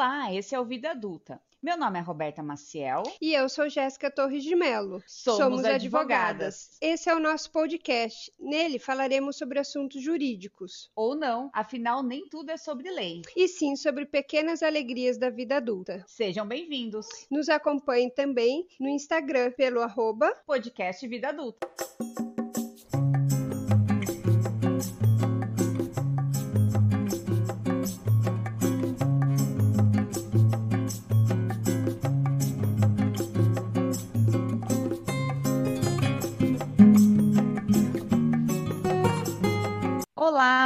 [0.00, 1.38] Olá, esse é o Vida Adulta.
[1.62, 3.02] Meu nome é Roberta Maciel.
[3.20, 5.02] E eu sou Jéssica Torres de Mello.
[5.06, 5.74] Somos, Somos advogadas.
[5.74, 6.78] advogadas.
[6.80, 8.32] Esse é o nosso podcast.
[8.40, 10.90] Nele falaremos sobre assuntos jurídicos.
[10.96, 13.20] Ou não, afinal, nem tudo é sobre lei.
[13.36, 16.02] E sim sobre pequenas alegrias da vida adulta.
[16.08, 17.06] Sejam bem-vindos.
[17.30, 21.68] Nos acompanhem também no Instagram pelo arroba podcast Vida Adulta.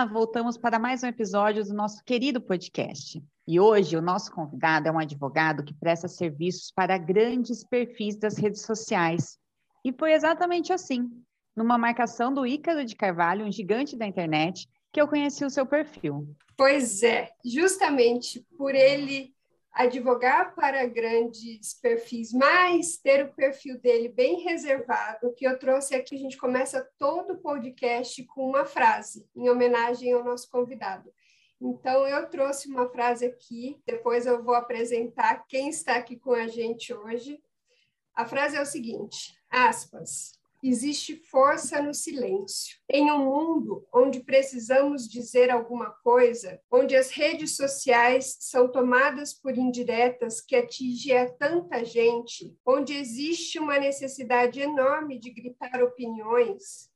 [0.06, 3.22] Voltamos para mais um episódio do nosso querido podcast.
[3.46, 8.36] E hoje o nosso convidado é um advogado que presta serviços para grandes perfis das
[8.36, 9.38] redes sociais.
[9.84, 11.10] E foi exatamente assim,
[11.56, 15.64] numa marcação do Ícaro de Carvalho, um gigante da internet, que eu conheci o seu
[15.64, 16.28] perfil.
[16.56, 19.34] Pois é, justamente por ele
[19.74, 26.15] advogar para grandes perfis, mas ter o perfil dele bem reservado, que eu trouxe aqui,
[26.15, 31.13] a gente começa todo o podcast com uma frase, em homenagem ao nosso convidado.
[31.60, 36.46] Então, eu trouxe uma frase aqui, depois eu vou apresentar quem está aqui com a
[36.46, 37.43] gente hoje.
[38.15, 42.79] A frase é o seguinte, aspas, existe força no silêncio.
[42.88, 49.57] Em um mundo onde precisamos dizer alguma coisa, onde as redes sociais são tomadas por
[49.59, 56.90] indiretas que atingem a tanta gente, onde existe uma necessidade enorme de gritar opiniões,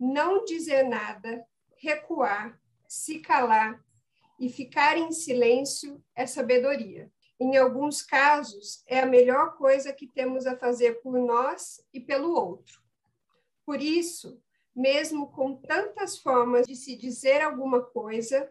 [0.00, 1.44] não dizer nada,
[1.76, 2.58] recuar,
[2.88, 3.84] se calar
[4.40, 7.10] e ficar em silêncio é sabedoria.
[7.38, 12.32] Em alguns casos, é a melhor coisa que temos a fazer por nós e pelo
[12.32, 12.85] outro.
[13.66, 14.40] Por isso,
[14.74, 18.48] mesmo com tantas formas de se dizer alguma coisa,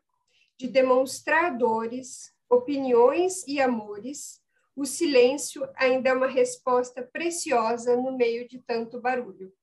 [0.58, 4.44] de demonstrar dores, opiniões e amores,
[4.76, 9.54] o silêncio ainda é uma resposta preciosa no meio de tanto barulho.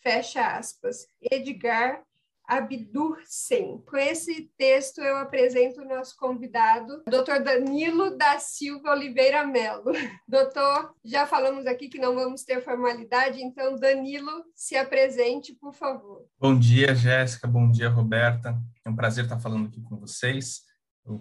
[0.00, 1.08] Fecha aspas.
[1.20, 2.04] Edgar
[2.50, 3.80] Abdur Sen.
[3.86, 7.44] Com esse texto, eu apresento o nosso convidado, Dr.
[7.44, 9.92] Danilo da Silva Oliveira Melo.
[10.26, 16.26] Doutor, já falamos aqui que não vamos ter formalidade, então, Danilo, se apresente, por favor.
[16.40, 17.46] Bom dia, Jéssica.
[17.46, 18.60] Bom dia, Roberta.
[18.84, 20.62] É um prazer estar falando aqui com vocês,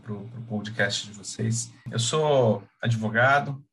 [0.02, 1.72] para o podcast de vocês.
[1.92, 3.64] Eu sou advogado,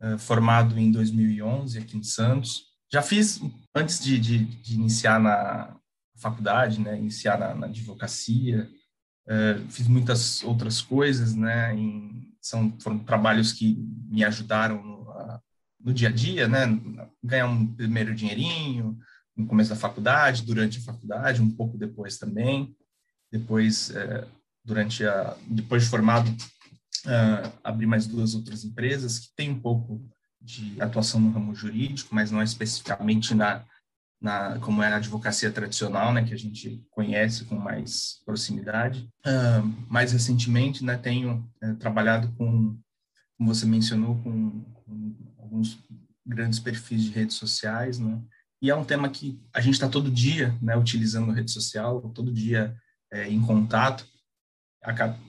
[0.00, 2.66] eh, formado em 2011 aqui em Santos.
[2.92, 3.40] Já fiz,
[3.74, 5.79] antes de, de, de iniciar na,
[6.20, 8.68] faculdade, né, iniciar na, na advocacia,
[9.26, 13.76] uh, fiz muitas outras coisas, né, em, são foram trabalhos que
[14.08, 15.40] me ajudaram no, a,
[15.80, 16.66] no dia a dia, né,
[17.22, 18.98] ganhar um primeiro dinheirinho
[19.36, 22.74] no começo da faculdade, durante a faculdade, um pouco depois também,
[23.30, 24.26] depois uh,
[24.64, 26.30] durante a depois de formado
[27.06, 30.04] uh, abri mais duas outras empresas que têm um pouco
[30.40, 33.64] de atuação no ramo jurídico, mas não especificamente na
[34.20, 39.08] na, como é a advocacia tradicional, né, que a gente conhece com mais proximidade.
[39.26, 42.78] Uh, mais recentemente, né, tenho é, trabalhado com,
[43.38, 45.78] como você mencionou, com, com, alguns
[46.24, 48.20] grandes perfis de redes sociais, né,
[48.62, 52.32] e é um tema que a gente está todo dia, né, utilizando rede social, todo
[52.32, 52.76] dia
[53.10, 54.06] é, em contato,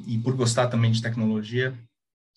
[0.06, 1.74] e por gostar também de tecnologia,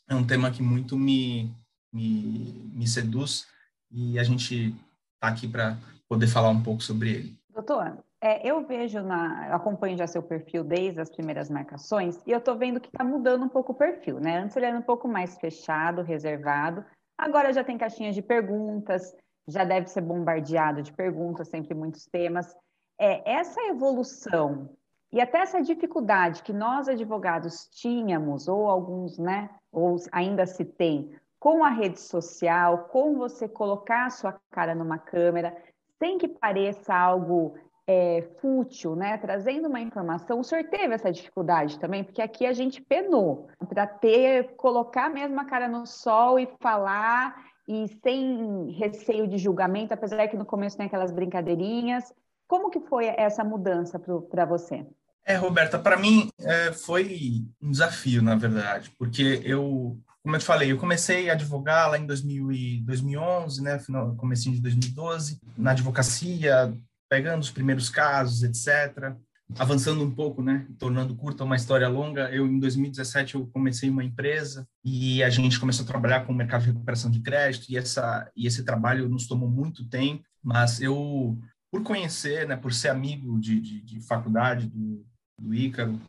[0.09, 1.53] é um tema que muito me,
[1.93, 3.47] me, me seduz,
[3.91, 4.75] e a gente
[5.15, 5.77] está aqui para
[6.15, 7.39] poder falar um pouco sobre ele.
[7.51, 12.39] Doutor, é, eu vejo, na, acompanho já seu perfil desde as primeiras marcações e eu
[12.39, 14.39] estou vendo que está mudando um pouco o perfil, né?
[14.39, 16.85] Antes ele era um pouco mais fechado, reservado,
[17.19, 19.15] agora já tem caixinhas de perguntas,
[19.47, 22.57] já deve ser bombardeado de perguntas, sempre muitos temas.
[22.99, 24.71] É, essa evolução
[25.13, 31.15] e até essa dificuldade que nós advogados tínhamos, ou alguns, né, ou ainda se tem,
[31.39, 35.55] com a rede social, com você colocar a sua cara numa câmera,
[35.99, 37.55] sem que pareça algo
[37.87, 39.19] é, fútil, né?
[39.19, 43.87] Trazendo uma informação, o senhor teve essa dificuldade também, porque aqui a gente penou para
[43.87, 47.35] ter, colocar mesmo a cara no sol e falar
[47.69, 52.13] e sem receio de julgamento, apesar que no começo tem aquelas brincadeirinhas.
[52.47, 54.87] Como que foi essa mudança para você?
[55.27, 60.47] É, Roberta, para mim é, foi um desafio, na verdade, porque eu como eu te
[60.47, 65.39] falei, eu comecei a advogar lá em 2000 e 2011, né, final, comecinho de 2012,
[65.57, 66.75] na advocacia,
[67.11, 69.15] pegando os primeiros casos, etc.
[69.59, 74.03] Avançando um pouco, né, tornando curta uma história longa, eu em 2017 eu comecei uma
[74.03, 77.77] empresa e a gente começou a trabalhar com o mercado de recuperação de crédito e
[77.77, 81.39] essa e esse trabalho nos tomou muito tempo, mas eu
[81.71, 85.05] por conhecer, né, por ser amigo de, de, de faculdade do,
[85.39, 86.01] do Ícaro,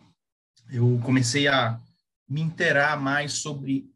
[0.72, 1.82] eu comecei a
[2.30, 3.94] me interar mais sobre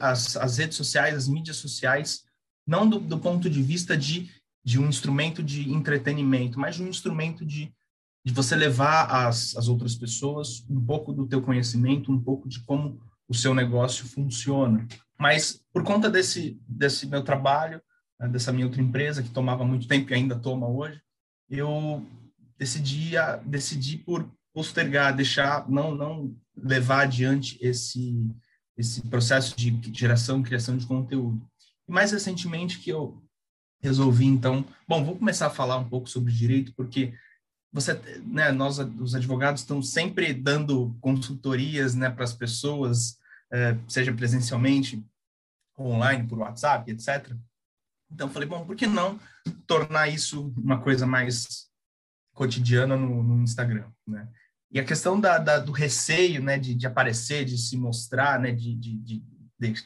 [0.00, 2.24] as, as redes sociais, as mídias sociais,
[2.66, 4.30] não do, do ponto de vista de,
[4.64, 7.72] de um instrumento de entretenimento, mas de um instrumento de,
[8.24, 12.60] de você levar as, as outras pessoas um pouco do teu conhecimento, um pouco de
[12.60, 14.86] como o seu negócio funciona.
[15.18, 17.80] Mas por conta desse, desse meu trabalho,
[18.18, 21.00] né, dessa minha outra empresa que tomava muito tempo e ainda toma hoje,
[21.48, 22.06] eu
[22.58, 23.12] decidi,
[23.44, 28.26] decidi por postergar, deixar, não, não levar adiante esse,
[28.78, 31.44] esse processo de geração, criação de conteúdo.
[31.88, 33.20] E mais recentemente que eu
[33.82, 37.12] resolvi, então, bom, vou começar a falar um pouco sobre direito, porque
[37.72, 37.94] você,
[38.24, 43.18] né, nós, os advogados, estão sempre dando consultorias, né, para as pessoas,
[43.52, 45.04] é, seja presencialmente,
[45.78, 47.32] online, por WhatsApp, etc.
[48.10, 49.20] Então, falei, bom, por que não
[49.66, 51.68] tornar isso uma coisa mais
[52.34, 54.28] cotidiana no, no Instagram, né?
[54.70, 58.52] E a questão da, da, do receio, né, de, de, aparecer, de se mostrar, né,
[58.52, 59.22] de, de, de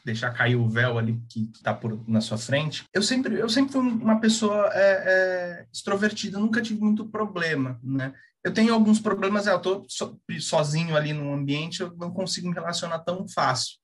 [0.05, 2.84] deixar cair o véu ali que está na sua frente.
[2.93, 8.12] Eu sempre, eu sempre fui uma pessoa é, é, extrovertida, nunca tive muito problema, né?
[8.44, 12.55] Eu tenho alguns problemas, eu estou so, sozinho ali no ambiente, eu não consigo me
[12.55, 13.79] relacionar tão fácil.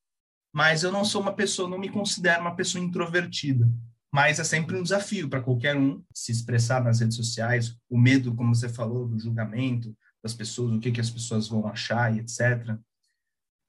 [0.53, 3.71] Mas eu não sou uma pessoa, não me considero uma pessoa introvertida.
[4.12, 8.35] Mas é sempre um desafio para qualquer um se expressar nas redes sociais, o medo,
[8.35, 12.20] como você falou, do julgamento, das pessoas, o que, que as pessoas vão achar e
[12.20, 12.79] etc.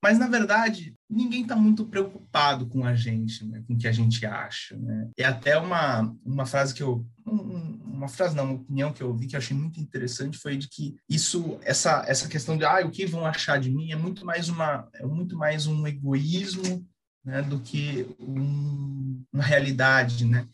[0.01, 3.62] Mas, na verdade, ninguém está muito preocupado com a gente, né?
[3.68, 4.78] com o que a gente acha.
[4.78, 5.10] Né?
[5.18, 7.06] É até uma, uma frase que eu...
[7.28, 10.56] Um, uma frase, não, uma opinião que eu ouvi que eu achei muito interessante foi
[10.56, 13.95] de que isso, essa, essa questão de ah, o que vão achar de mim é
[13.98, 16.88] muito mais, uma, é muito mais um egoísmo
[17.25, 20.48] né, do que um, uma realidade, né?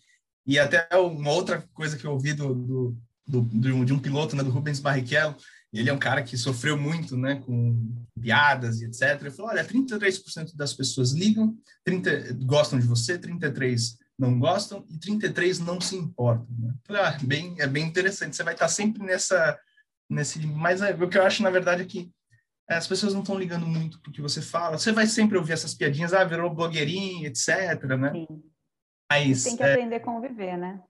[0.46, 4.44] E até uma outra coisa que eu ouvi do, do, do, de um piloto, né,
[4.44, 5.36] do Rubens Barrichello,
[5.80, 9.20] ele é um cara que sofreu muito, né, com piadas e etc.
[9.20, 14.98] Ele falou, olha, 33% das pessoas ligam, 30 gostam de você, 33 não gostam e
[14.98, 16.48] 33 não se importam.
[16.58, 16.74] Né?
[16.90, 18.36] Ah, bem, é bem interessante.
[18.36, 19.60] Você vai estar sempre nessa,
[20.10, 22.10] nesse, mas é, o que eu acho na verdade é que
[22.70, 24.78] é, as pessoas não estão ligando muito para o que você fala.
[24.78, 28.12] Você vai sempre ouvir essas piadinhas, ah, virou blogueirinho, etc, né?
[28.12, 28.28] Sim.
[29.12, 30.82] Mas, tem que é, aprender a conviver, né?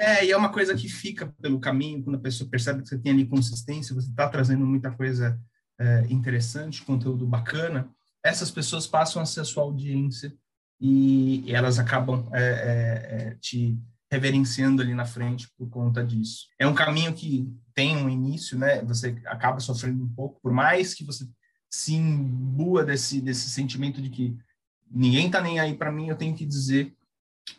[0.00, 2.98] É, e é uma coisa que fica pelo caminho, quando a pessoa percebe que você
[2.98, 5.38] tem ali consistência, você está trazendo muita coisa
[5.78, 7.86] é, interessante, conteúdo bacana,
[8.24, 10.32] essas pessoas passam a ser a sua audiência
[10.80, 13.78] e, e elas acabam é, é, é, te
[14.10, 16.46] reverenciando ali na frente por conta disso.
[16.58, 18.82] É um caminho que tem um início, né?
[18.84, 21.28] Você acaba sofrendo um pouco, por mais que você
[21.70, 24.36] se imbua desse, desse sentimento de que
[24.90, 26.96] ninguém está nem aí para mim, eu tenho que dizer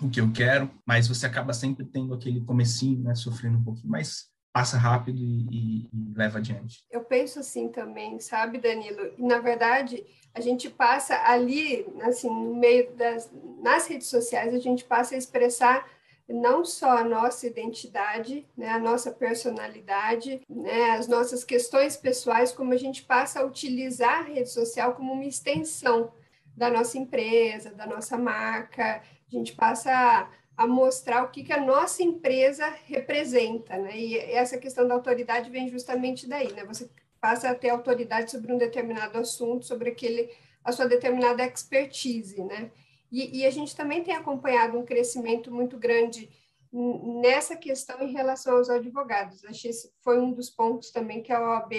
[0.02, 3.90] o que eu quero, mas você acaba sempre tendo aquele comecinho, né, sofrendo um pouquinho,
[3.90, 6.84] mas passa rápido e, e, e leva adiante.
[6.92, 9.14] Eu penso assim também, sabe, Danilo?
[9.18, 13.32] E, na verdade, a gente passa ali, assim, no meio das
[13.62, 15.88] nas redes sociais, a gente passa a expressar
[16.28, 22.74] não só a nossa identidade, né, a nossa personalidade, né, as nossas questões pessoais, como
[22.74, 26.12] a gente passa a utilizar a rede social como uma extensão
[26.56, 29.02] da nossa empresa, da nossa marca,
[29.32, 30.30] a gente passa a,
[30.64, 33.98] a mostrar o que, que a nossa empresa representa, né?
[33.98, 36.66] E essa questão da autoridade vem justamente daí, né?
[36.66, 36.90] Você
[37.20, 40.30] passa a ter autoridade sobre um determinado assunto, sobre aquele
[40.64, 42.72] a sua determinada expertise, né?
[43.12, 46.30] E, e a gente também tem acompanhado um crescimento muito grande
[46.72, 49.44] nessa questão em relação aos advogados.
[49.44, 49.72] Acho que
[50.02, 51.74] foi um dos pontos também que a OAB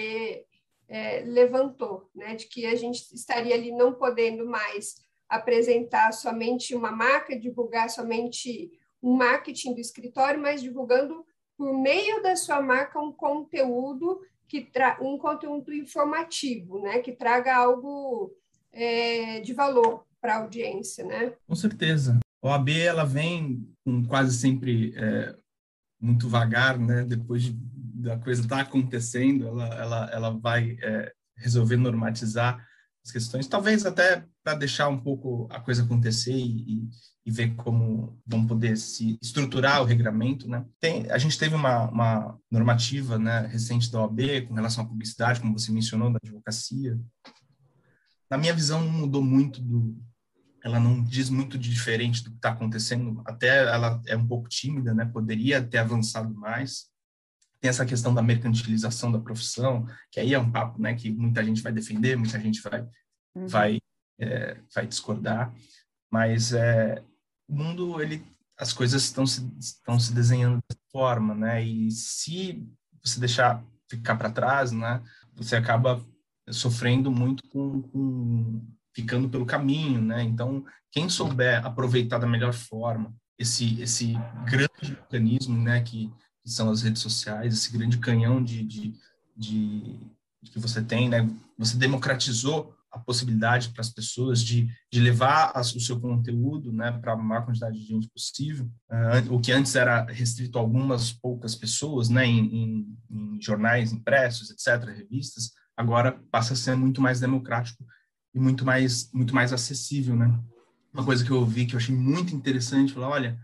[0.89, 2.35] é, levantou, né?
[2.35, 8.71] De que a gente estaria ali não podendo mais apresentar somente uma marca, divulgar somente
[9.03, 11.25] um marketing do escritório, mas divulgando
[11.57, 17.57] por meio da sua marca um conteúdo que tra um conteúdo informativo, né, que traga
[17.57, 18.31] algo
[18.71, 21.33] é, de valor para a audiência, né?
[21.49, 22.19] Com certeza.
[22.43, 25.35] A OAB ela vem com quase sempre é,
[25.99, 27.05] muito vagar, né?
[27.05, 32.63] Depois de, da coisa estar tá acontecendo, ela, ela, ela vai é, resolver normatizar
[33.05, 36.89] as questões, talvez até para deixar um pouco a coisa acontecer e,
[37.27, 40.65] e, ver como vão poder se estruturar o regramento, né?
[40.81, 45.41] Tem, a gente teve uma, uma normativa, né, recente da OAB com relação à publicidade,
[45.41, 46.99] como você mencionou, da advocacia.
[48.31, 49.97] Na minha visão, não mudou muito do,
[50.65, 54.49] ela não diz muito de diferente do que está acontecendo, até ela é um pouco
[54.49, 55.05] tímida, né?
[55.05, 56.92] Poderia ter avançado mais.
[57.63, 60.95] Tem essa questão da mercantilização da profissão, que aí é um papo, né?
[60.95, 62.85] Que muita gente vai defender, muita gente vai
[63.37, 63.47] uhum.
[63.47, 63.79] vai
[64.19, 65.55] é, vai discordar,
[66.11, 67.03] mas é,
[67.49, 68.27] o mundo ele
[68.59, 71.65] as coisas estão se estão se desenhando dessa forma, né?
[71.65, 72.69] E se
[73.03, 75.01] você deixar ficar para trás, né?
[75.37, 76.05] Você acaba
[76.51, 80.25] sofrendo muito com, com ficando pelo caminho, né?
[80.25, 84.15] Então, quem souber aproveitar da melhor forma esse esse
[84.45, 88.95] grande mecanismo, né, que, que são as redes sociais, esse grande canhão de, de,
[89.37, 89.97] de,
[90.43, 91.29] de que você tem, né?
[91.59, 97.15] Você democratizou a possibilidade para as pessoas de, de levar o seu conteúdo né, para
[97.15, 98.71] a maior quantidade de gente possível.
[98.91, 103.93] Uh, o que antes era restrito a algumas poucas pessoas, né, em, em, em, jornais
[103.93, 107.83] impressos, etc., revistas, agora passa a ser muito mais democrático
[108.35, 110.15] e muito mais, muito mais acessível.
[110.15, 110.39] Né?
[110.93, 113.41] Uma coisa que eu ouvi que eu achei muito interessante, falar, olha,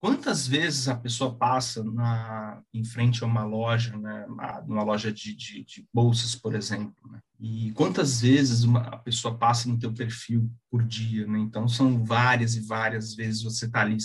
[0.00, 4.26] Quantas vezes a pessoa passa na, em frente a uma loja, né,
[4.66, 7.20] numa loja de, de, de bolsas, por exemplo, né?
[7.40, 11.38] e quantas vezes uma, a pessoa passa no teu perfil por dia, né?
[11.38, 13.98] Então, são várias e várias vezes você está ali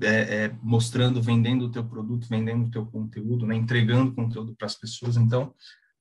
[0.00, 3.54] é, é, mostrando, vendendo o teu produto, vendendo o teu conteúdo, né?
[3.54, 5.16] entregando conteúdo para as pessoas.
[5.16, 5.54] Então,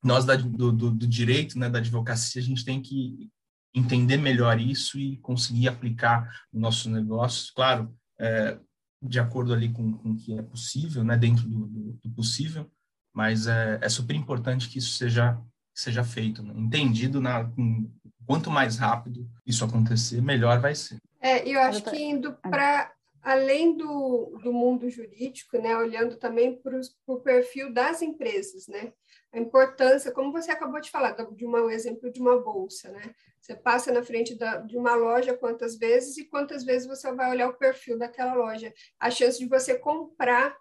[0.04, 3.30] nós da, do, do, do, direito, né, da advocacia, a gente tem que
[3.74, 7.54] entender melhor isso e conseguir aplicar no nosso negócio.
[7.54, 8.58] Claro, é,
[9.02, 12.70] de acordo ali com, com o que é possível, né, dentro do, do, do possível,
[13.14, 15.40] mas é, é, super importante que isso seja
[15.74, 16.54] seja feito, né?
[16.56, 17.90] entendido na com,
[18.26, 20.98] quanto mais rápido isso acontecer, melhor vai ser.
[21.20, 22.92] É, eu acho que indo para
[23.22, 28.92] além do, do mundo jurídico, né, olhando também para o perfil das empresas, né,
[29.34, 33.16] a importância, como você acabou de falar, de uma, um exemplo de uma bolsa, né,
[33.40, 37.32] você passa na frente da, de uma loja quantas vezes e quantas vezes você vai
[37.32, 38.72] olhar o perfil daquela loja.
[39.00, 40.56] A chance de você comprar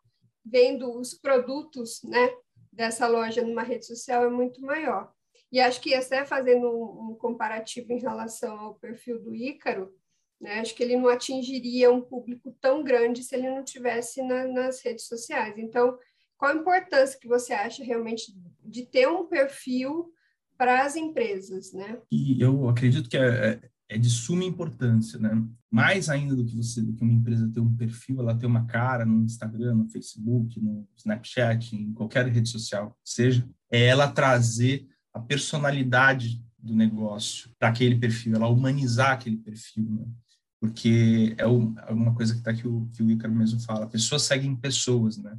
[0.45, 2.31] vendo os produtos né,
[2.73, 5.13] dessa loja numa rede social é muito maior.
[5.53, 9.93] E acho que até fazendo um, um comparativo em relação ao perfil do Ícaro,
[10.41, 14.47] né, acho que ele não atingiria um público tão grande se ele não tivesse na,
[14.47, 15.59] nas redes sociais.
[15.59, 15.99] Então,
[16.41, 20.11] qual a importância que você acha realmente de ter um perfil
[20.57, 21.99] para as empresas, né?
[22.11, 25.31] E eu acredito que é, é, é, de suma importância, né?
[25.71, 28.65] Mais ainda do que você, do que uma empresa ter um perfil, ela ter uma
[28.65, 34.89] cara no Instagram, no Facebook, no Snapchat, em qualquer rede social, seja, é ela trazer
[35.13, 40.07] a personalidade do negócio para aquele perfil, ela humanizar aquele perfil, né?
[40.59, 44.23] Porque é, é uma coisa que está aqui o que o Ícaro mesmo fala, pessoas
[44.23, 45.39] seguem pessoas, né?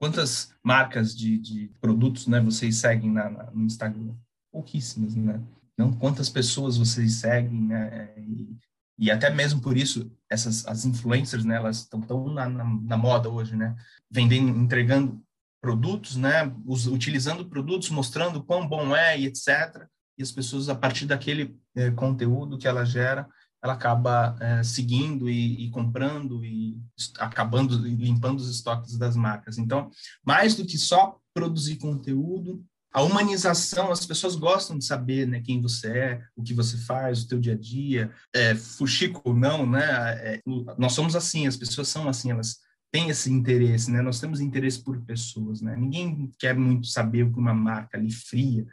[0.00, 4.14] Quantas marcas de, de produtos, né, vocês seguem na, na, no Instagram?
[4.50, 5.40] pouquíssimas, né?
[5.76, 8.12] Não quantas pessoas vocês seguem, né?
[8.18, 8.56] E,
[8.98, 11.56] e até mesmo por isso essas as influencers, né?
[11.56, 13.74] Elas estão tão na, na, na, moda hoje, né?
[14.10, 15.22] Vendendo, entregando
[15.60, 16.52] produtos, né?
[16.66, 19.86] Us, utilizando produtos, mostrando quão bom é e etc.
[20.18, 23.26] E as pessoas a partir daquele é, conteúdo que ela gera,
[23.62, 26.80] ela acaba é, seguindo e, e, comprando e
[27.18, 29.58] acabando limpando os estoques das marcas.
[29.58, 29.90] Então,
[30.24, 35.60] mais do que só produzir conteúdo, a humanização, as pessoas gostam de saber né, quem
[35.60, 39.64] você é, o que você faz, o teu dia a dia, é, fuxico ou não,
[39.64, 39.84] né?
[39.84, 40.40] É,
[40.76, 42.58] nós somos assim, as pessoas são assim, elas
[42.90, 44.02] têm esse interesse, né?
[44.02, 45.76] Nós temos interesse por pessoas, né?
[45.76, 48.66] Ninguém quer muito saber o que uma marca ali fria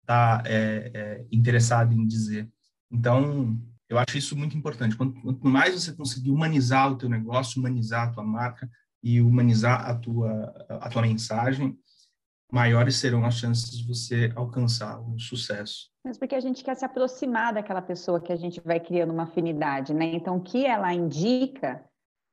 [0.00, 2.48] está é, é, interessada em dizer.
[2.90, 3.56] Então,
[3.92, 4.96] eu acho isso muito importante.
[4.96, 8.68] Quanto, quanto mais você conseguir humanizar o teu negócio, humanizar a tua marca
[9.02, 11.78] e humanizar a tua, a tua mensagem,
[12.50, 15.90] maiores serão as chances de você alcançar o sucesso.
[16.02, 19.24] Mas porque a gente quer se aproximar daquela pessoa que a gente vai criando uma
[19.24, 20.06] afinidade, né?
[20.06, 21.84] Então, o que ela indica,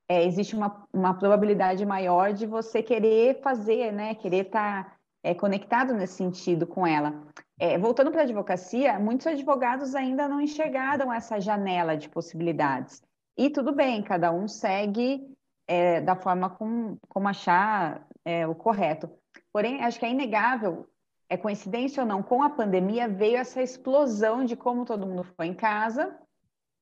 [0.07, 4.15] é, existe uma, uma probabilidade maior de você querer fazer, né?
[4.15, 7.23] Querer estar tá, é, conectado nesse sentido com ela.
[7.59, 13.01] É, voltando para a advocacia, muitos advogados ainda não enxergaram essa janela de possibilidades.
[13.37, 15.25] E tudo bem, cada um segue
[15.67, 19.09] é, da forma como, como achar é, o correto.
[19.51, 20.87] Porém, acho que é inegável,
[21.29, 25.47] é coincidência ou não, com a pandemia veio essa explosão de como todo mundo foi
[25.47, 26.17] em casa,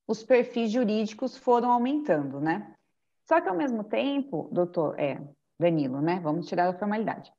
[0.08, 2.74] os perfis jurídicos foram aumentando, né?
[3.27, 5.20] Só que ao mesmo tempo, doutor, é,
[5.60, 6.20] Danilo, né?
[6.24, 7.32] Vamos tirar a formalidade.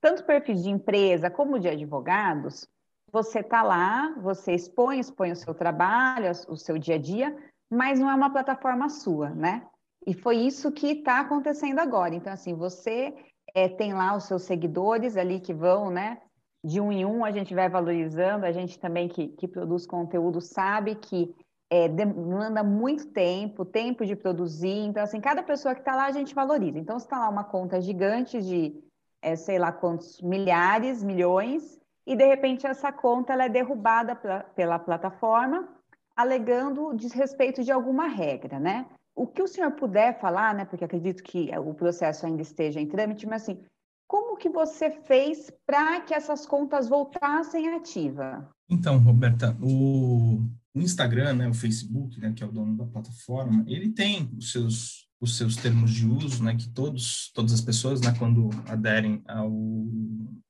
[0.00, 2.66] Tanto perfis de empresa como de advogados,
[3.12, 7.36] você está lá, você expõe, expõe o seu trabalho, o seu dia a dia,
[7.70, 9.66] mas não é uma plataforma sua, né?
[10.06, 12.14] E foi isso que está acontecendo agora.
[12.14, 13.14] Então, assim, você
[13.54, 16.18] é, tem lá os seus seguidores ali que vão, né?
[16.64, 20.40] De um em um a gente vai valorizando, a gente também que, que produz conteúdo
[20.40, 21.34] sabe que
[21.70, 24.86] é, demanda muito tempo, tempo de produzir.
[24.86, 26.78] Então, assim, cada pessoa que está lá a gente valoriza.
[26.78, 28.74] Então, se está lá uma conta gigante de,
[29.22, 34.40] é, sei lá quantos milhares, milhões, e de repente essa conta ela é derrubada pra,
[34.44, 35.68] pela plataforma,
[36.16, 38.86] alegando desrespeito de alguma regra, né?
[39.20, 42.86] o que o senhor puder falar, né, porque acredito que o processo ainda esteja em
[42.86, 43.60] trâmite, mas assim,
[44.06, 48.48] como que você fez para que essas contas voltassem ativa?
[48.68, 50.42] Então, Roberta, o,
[50.74, 54.52] o Instagram, né, o Facebook, né, que é o dono da plataforma, ele tem os
[54.52, 59.22] seus os seus termos de uso, né, que todos todas as pessoas, né, quando aderem
[59.28, 59.50] ao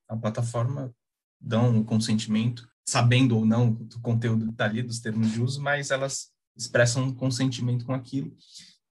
[0.09, 0.93] à plataforma
[1.41, 5.91] dão o consentimento, sabendo ou não do conteúdo tá ali dos termos de uso, mas
[5.91, 8.35] elas expressam um consentimento com aquilo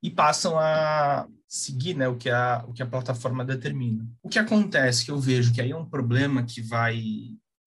[0.02, 4.06] e passam a seguir né, o, que a, o que a plataforma determina.
[4.22, 7.02] O que acontece, que eu vejo que aí é um problema que vai,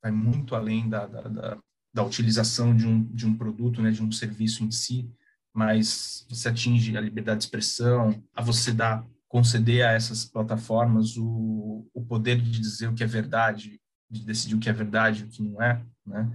[0.02, 1.58] vai muito além da, da, da,
[1.94, 5.12] da utilização de um, de um produto, né, de um serviço em si,
[5.54, 11.88] mas você atinge a liberdade de expressão, a você dar, conceder a essas plataformas o,
[11.94, 13.80] o poder de dizer o que é verdade,
[14.10, 16.30] de decidir o que é verdade e o que não é, né?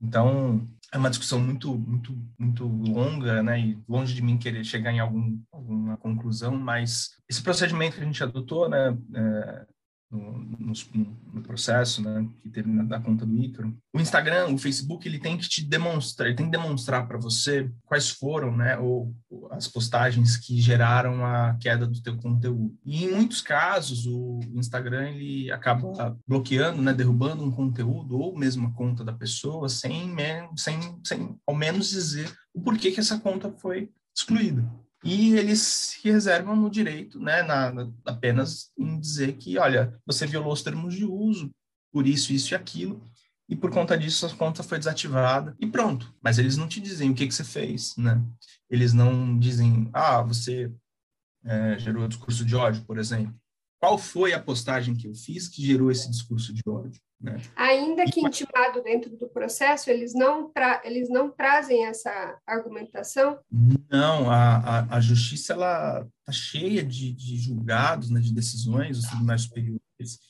[0.00, 3.60] Então, é uma discussão muito, muito, muito longa, né?
[3.60, 8.04] E longe de mim querer chegar em algum, alguma conclusão, mas esse procedimento que a
[8.04, 8.98] gente adotou, né?
[9.14, 9.66] É,
[10.12, 10.74] no,
[11.32, 13.74] no, processo, né, que teve na, da conta do Ícaro.
[13.94, 17.70] O Instagram, o Facebook, ele tem que te demonstrar, ele tem que demonstrar para você
[17.86, 22.76] quais foram, né, ou, ou, as postagens que geraram a queda do teu conteúdo.
[22.84, 28.68] E em muitos casos, o Instagram ele acaba bloqueando, né, derrubando um conteúdo ou mesmo
[28.68, 30.14] a conta da pessoa sem,
[30.56, 34.62] sem, sem ao menos dizer o porquê que essa conta foi excluída
[35.04, 40.26] e eles se reservam no direito, né, na, na, apenas em dizer que, olha, você
[40.26, 41.50] violou os termos de uso,
[41.92, 43.02] por isso, isso e aquilo,
[43.48, 46.14] e por conta disso a conta foi desativada e pronto.
[46.22, 48.22] Mas eles não te dizem o que, que você fez, né?
[48.70, 50.72] Eles não dizem, ah, você
[51.44, 53.34] é, gerou discurso de ódio, por exemplo.
[53.82, 57.02] Qual foi a postagem que eu fiz que gerou esse discurso de ódio?
[57.20, 57.42] Né?
[57.56, 63.40] Ainda que intimado dentro do processo, eles não, tra eles não trazem essa argumentação?
[63.90, 69.08] Não, a, a, a justiça ela está cheia de, de julgados, né, de decisões dos
[69.08, 69.80] tribunais superiores,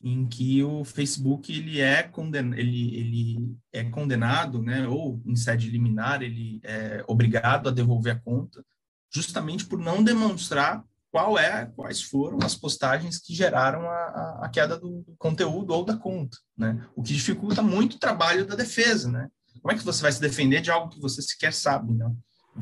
[0.02, 5.68] em que o Facebook ele é, conden ele, ele é condenado, né, ou em sede
[5.68, 8.64] liminar, ele é obrigado a devolver a conta,
[9.10, 10.82] justamente por não demonstrar
[11.12, 15.94] qual é, quais foram as postagens que geraram a, a, queda do, conteúdo ou da
[15.94, 16.88] conta, né?
[16.96, 19.28] O que dificulta muito o trabalho da defesa, né?
[19.60, 22.10] Como é que você vai se defender de algo que você sequer sabe, né?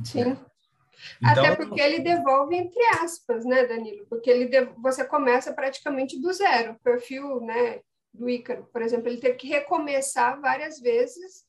[0.04, 0.36] Sim.
[1.22, 4.04] Então, Até porque ele devolve entre aspas, né, Danilo?
[4.08, 4.70] Porque ele dev...
[4.82, 6.72] você começa praticamente do zero.
[6.72, 7.78] O perfil, né,
[8.12, 11.44] do Ícaro, por exemplo, ele teve que recomeçar várias vezes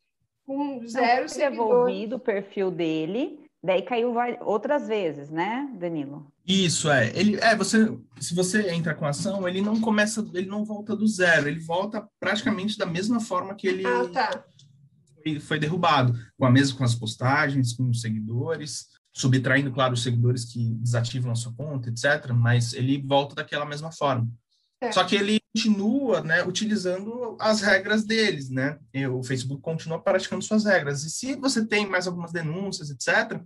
[0.46, 6.32] com zero Não, devolvido o perfil dele Daí caiu outras vezes, né, Danilo?
[6.48, 7.16] Isso é.
[7.16, 11.08] Ele é você, se você entra com ação, ele não começa, ele não volta do
[11.08, 14.44] zero, ele volta praticamente da mesma forma que ele ah, tá.
[15.22, 20.02] foi, foi derrubado, com a mesma com as postagens, com os seguidores, subtraindo, claro, os
[20.02, 22.32] seguidores que desativam a sua conta, etc.
[22.34, 24.28] Mas ele volta daquela mesma forma.
[24.82, 24.92] É.
[24.92, 28.80] Só que ele continua, né, utilizando as regras deles, né?
[28.94, 31.04] E o Facebook continua praticando suas regras.
[31.04, 33.42] E se você tem mais algumas denúncias, etc.,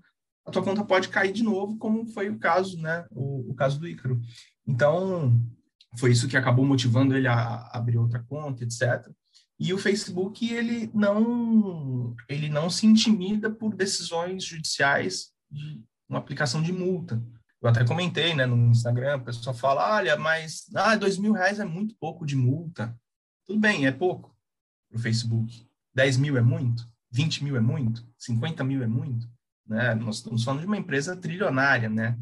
[0.45, 3.05] a tua conta pode cair de novo, como foi o caso, né?
[3.09, 4.21] O, o caso do Ícaro.
[4.67, 5.41] Então,
[5.97, 9.09] foi isso que acabou motivando ele a abrir outra conta, etc.
[9.59, 16.61] E o Facebook ele não ele não se intimida por decisões judiciais de uma aplicação
[16.61, 17.21] de multa.
[17.61, 21.59] Eu até comentei, né, no Instagram, o pessoal fala, olha, mas ah, dois mil reais
[21.59, 22.95] é muito pouco de multa.
[23.45, 24.35] Tudo bem, é pouco
[24.89, 25.67] para o Facebook.
[25.93, 26.87] 10 mil é muito?
[27.11, 28.05] 20 mil é muito?
[28.17, 29.29] 50 mil é muito?
[29.65, 29.95] Né?
[29.95, 32.17] Nós estamos falando de uma empresa trilionária, né?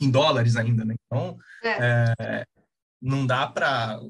[0.00, 0.94] Em dólares ainda, né?
[1.06, 2.14] Então, é.
[2.18, 2.46] É,
[3.00, 4.00] não dá para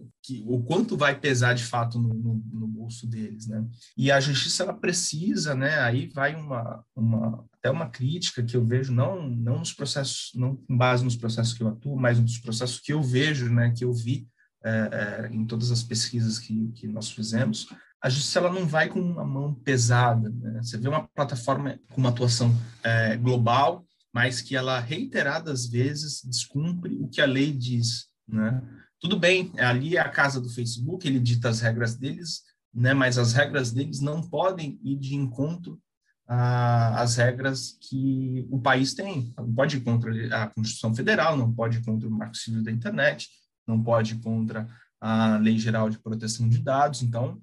[0.45, 3.65] o quanto vai pesar de fato no, no, no, bolso deles, né?
[3.97, 5.79] E a justiça ela precisa, né?
[5.81, 10.57] Aí vai uma, uma até uma crítica que eu vejo não não nos processos, não
[10.57, 13.73] com base nos processos que eu atuo, mas nos processos que eu vejo, né?
[13.77, 14.27] Que eu vi
[14.65, 17.69] é, é, em todas as pesquisas que, que nós fizemos,
[18.03, 20.31] a justiça ela não vai com uma mão pesada.
[20.31, 20.61] Né?
[20.63, 26.97] Você vê uma plataforma com uma atuação é, global, mas que ela reiteradas vezes descumpre
[26.97, 28.63] o que a lei diz né?
[29.01, 32.43] Tudo bem, ali é a casa do Facebook, ele dita as regras deles,
[32.75, 32.93] né?
[32.93, 35.81] mas as regras deles não podem ir de encontro
[36.27, 39.33] às regras que o país tem.
[39.37, 42.71] Não pode ir contra a Constituição Federal, não pode ir contra o Marco Civil da
[42.71, 43.29] Internet,
[43.67, 44.69] não pode ir contra
[45.01, 47.03] a Lei Geral de Proteção de Dados.
[47.03, 47.41] Então,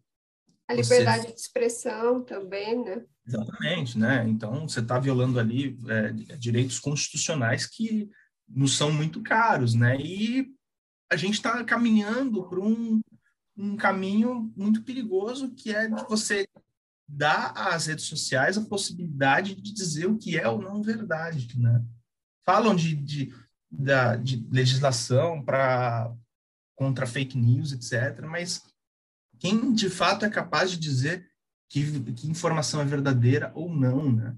[0.67, 1.33] a liberdade você...
[1.33, 3.03] de expressão também, né?
[3.25, 4.27] Exatamente, né?
[4.27, 8.09] Então, você está violando ali é, direitos constitucionais que
[8.47, 9.97] nos são muito caros, né?
[9.99, 10.54] E
[11.11, 13.01] a gente está caminhando para um,
[13.57, 16.47] um caminho muito perigoso, que é de você
[17.07, 21.83] dar às redes sociais a possibilidade de dizer o que é ou não verdade, né?
[22.43, 23.33] Falam de, de,
[23.69, 26.13] da, de legislação para
[26.75, 28.61] contra fake news, etc., mas
[29.39, 31.29] quem de fato é capaz de dizer
[31.69, 34.35] que, que informação é verdadeira ou não, né?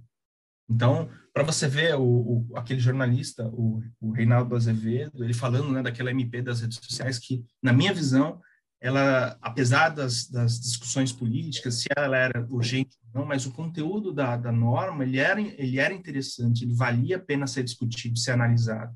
[0.69, 5.82] Então, para você ver o, o, aquele jornalista, o, o Reinaldo Azevedo, ele falando né,
[5.82, 8.41] daquela MP das redes sociais que, na minha visão,
[8.80, 14.13] ela, apesar das, das discussões políticas, se ela era urgente ou não, mas o conteúdo
[14.13, 18.32] da, da norma, ele era, ele era interessante, ele valia a pena ser discutido, ser
[18.32, 18.95] analisado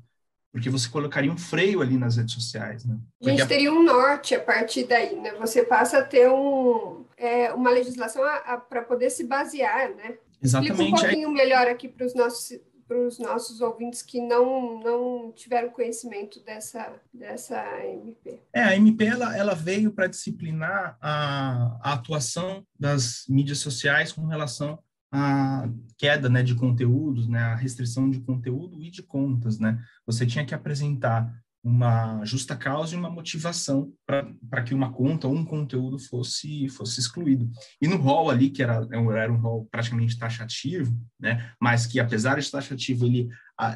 [0.52, 2.98] porque você colocaria um freio ali nas redes sociais, né?
[3.24, 5.32] a gente teria um norte a partir daí, né?
[5.36, 8.22] Você passa a ter um, é, uma legislação
[8.68, 10.18] para poder se basear, né?
[10.42, 10.72] Exatamente.
[10.72, 11.32] Explica um pouquinho é...
[11.32, 12.60] melhor aqui para os nossos
[12.92, 18.42] para os nossos ouvintes que não, não tiveram conhecimento dessa, dessa MP.
[18.52, 24.26] É, a MP ela, ela veio para disciplinar a, a atuação das mídias sociais com
[24.26, 24.78] relação
[25.10, 29.58] à queda né, de conteúdos, né, a restrição de conteúdo e de contas.
[29.58, 29.82] Né?
[30.06, 31.32] Você tinha que apresentar
[31.64, 36.98] uma justa causa e uma motivação para que uma conta ou um conteúdo fosse fosse
[36.98, 37.48] excluído.
[37.80, 42.40] E no rol ali, que era, era um rol praticamente taxativo, né, mas que apesar
[42.40, 43.28] de taxativo, ele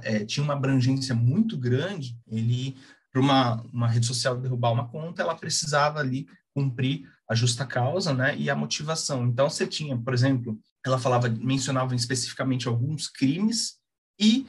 [0.02, 2.76] é, tinha uma abrangência muito grande, ele,
[3.12, 8.12] para uma, uma rede social derrubar uma conta, ela precisava ali cumprir a justa causa
[8.12, 9.26] né, e a motivação.
[9.26, 13.74] Então, você tinha, por exemplo, ela falava, mencionava especificamente alguns crimes
[14.18, 14.46] e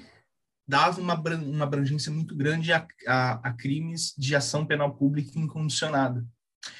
[0.67, 6.25] dava uma, uma abrangência muito grande a, a, a, crimes de ação penal pública incondicionada.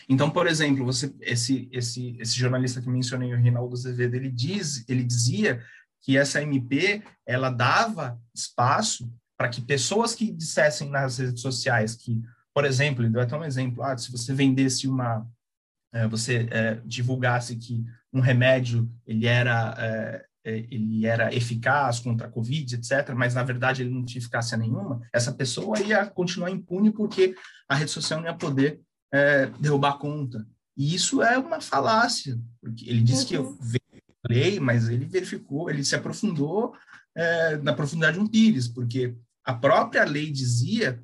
[0.10, 4.84] Então, por exemplo, você, esse, esse, esse jornalista que mencionei, o Reinaldo Azevedo, ele, diz,
[4.90, 5.64] ele dizia
[6.02, 12.22] que essa MP ela dava espaço para que pessoas que dissessem nas redes sociais que,
[12.54, 15.26] por exemplo, ele deu até um exemplo, ah, se você vendesse uma,
[15.94, 22.30] é, você é, divulgasse que um remédio ele era é, ele era eficaz contra a
[22.30, 26.92] Covid, etc., mas na verdade ele não tinha eficácia nenhuma, essa pessoa ia continuar impune
[26.92, 27.36] porque
[27.68, 28.80] a rede social não ia poder
[29.12, 30.46] é, derrubar a conta.
[30.76, 33.28] E isso é uma falácia, porque ele disse uhum.
[33.28, 33.58] que eu
[34.30, 36.74] lei, mas ele verificou, ele se aprofundou
[37.16, 41.04] é, na profundidade de um pires, porque a própria lei dizia,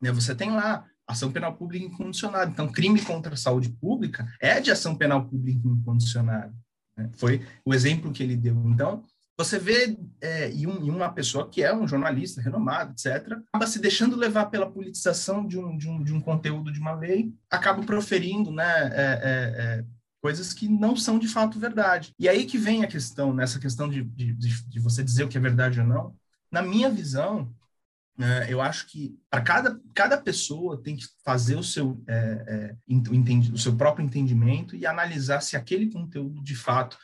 [0.00, 4.60] né, você tem lá ação penal pública incondicionada, então crime contra a saúde pública é
[4.60, 6.54] de ação penal pública incondicionada.
[6.98, 7.10] Né?
[7.16, 8.54] Foi o exemplo que ele deu.
[8.66, 9.04] Então,
[9.38, 13.66] você vê é, e, um, e, uma pessoa que é um jornalista renomado, etc., acaba
[13.68, 17.32] se deixando levar pela politização de um, de um, de um conteúdo de uma lei,
[17.48, 19.84] acaba proferindo né, é, é, é
[20.20, 22.12] coisas que não são de fato verdade.
[22.18, 25.38] E aí que vem a questão, nessa questão de, de, de você dizer o que
[25.38, 26.16] é verdade ou não.
[26.50, 27.54] Na minha visão,
[28.48, 33.54] eu acho que para cada, cada pessoa tem que fazer o seu, é, é, o,
[33.54, 36.98] o seu próprio entendimento e analisar se aquele conteúdo de fato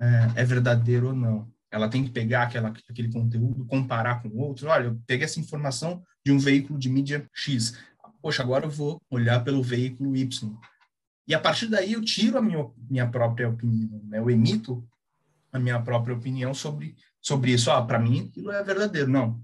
[0.00, 1.48] é, é, verdadeiro ou não.
[1.70, 4.68] Ela tem que pegar aquela, aquele conteúdo, comparar com outro.
[4.68, 7.78] Olha, eu peguei essa informação de um veículo de mídia X.
[8.20, 10.56] Poxa, agora eu vou olhar pelo veículo Y.
[11.26, 14.18] E a partir daí eu tiro a minha, minha própria opinião, né?
[14.18, 14.86] eu emito
[15.52, 17.70] a minha própria opinião sobre, sobre isso.
[17.70, 19.08] Ah, para mim aquilo é verdadeiro.
[19.08, 19.42] Não,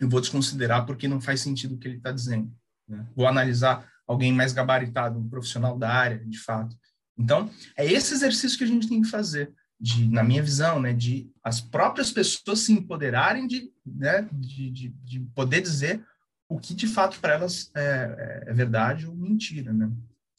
[0.00, 2.52] eu vou desconsiderar porque não faz sentido o que ele está dizendo.
[2.88, 3.06] Né?
[3.14, 6.76] Vou analisar alguém mais gabaritado, um profissional da área, de fato.
[7.18, 10.92] Então, é esse exercício que a gente tem que fazer, de, na minha visão, né,
[10.92, 16.04] de as próprias pessoas se empoderarem de, né, de, de, de poder dizer
[16.48, 19.90] o que de fato para elas é, é, verdade ou mentira, né?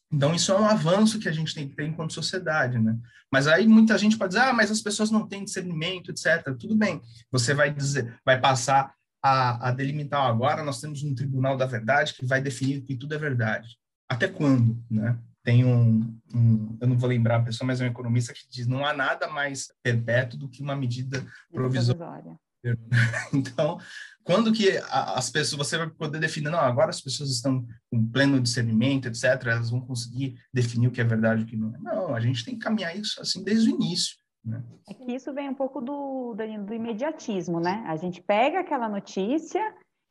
[0.10, 2.98] Então, isso é um avanço que a gente tem que ter enquanto sociedade, né?
[3.30, 6.56] Mas aí muita gente pode dizer, ah, mas as pessoas não têm discernimento, etc.
[6.58, 8.96] Tudo bem, você vai dizer, vai passar
[9.28, 13.16] a, a delimitar agora nós temos um tribunal da verdade que vai definir que tudo
[13.16, 13.78] é verdade.
[14.10, 15.18] Até quando, né?
[15.44, 18.68] Tem um, um, eu não vou lembrar a pessoa, mas é um economista que diz
[18.68, 22.38] não há nada mais perpétuo do que uma medida provisória.
[23.34, 23.80] Então,
[24.24, 28.42] quando que as pessoas, você vai poder definir, não, agora as pessoas estão com pleno
[28.42, 31.78] discernimento, etc., elas vão conseguir definir o que é verdade e o que não é.
[31.80, 34.18] Não, a gente tem que caminhar isso assim desde o início.
[34.48, 34.64] Né?
[34.90, 37.84] É que isso vem um pouco do, do, do imediatismo, né?
[37.86, 39.62] A gente pega aquela notícia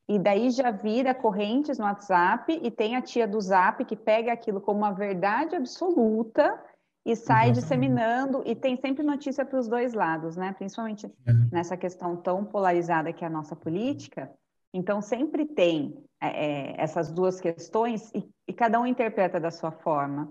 [0.06, 4.32] e daí já vira correntes no WhatsApp e tem a tia do Zap que pega
[4.32, 6.62] aquilo como uma verdade absoluta
[7.04, 7.54] e sai Exatamente.
[7.54, 10.52] disseminando e tem sempre notícia para os dois lados, né?
[10.52, 11.32] Principalmente é.
[11.50, 14.30] nessa questão tão polarizada que é a nossa política.
[14.72, 19.72] Então sempre tem é, é essas duas questões e, e cada um interpreta da sua
[19.72, 20.30] forma.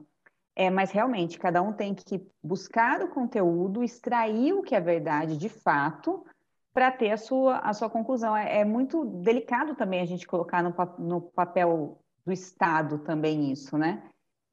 [0.55, 5.37] É, mas realmente, cada um tem que buscar o conteúdo, extrair o que é verdade
[5.37, 6.25] de fato,
[6.73, 8.35] para ter a sua, a sua conclusão.
[8.35, 13.77] É, é, muito delicado também a gente colocar no, no papel do Estado também isso,
[13.77, 14.03] né?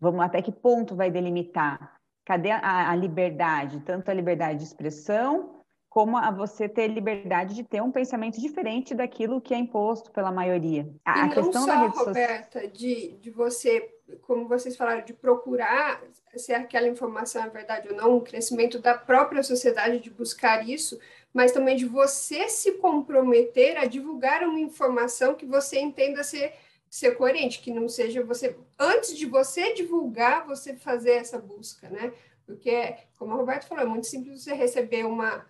[0.01, 1.97] Vamos até que ponto vai delimitar?
[2.25, 3.81] Cadê a, a liberdade?
[3.81, 8.95] Tanto a liberdade de expressão, como a você ter liberdade de ter um pensamento diferente
[8.95, 10.89] daquilo que é imposto pela maioria.
[11.05, 12.73] A, e a questão só, da rede Roberta, social...
[12.73, 13.89] de, de você
[14.23, 16.03] como vocês falaram, de procurar
[16.37, 20.99] se aquela informação é verdade ou não, o crescimento da própria sociedade de buscar isso,
[21.33, 26.55] mas também de você se comprometer a divulgar uma informação que você entenda ser,
[26.89, 32.13] ser coerente, que não seja você, antes de você divulgar, você fazer essa busca, né?
[32.45, 35.47] Porque, como o Roberto falou, é muito simples você receber uma,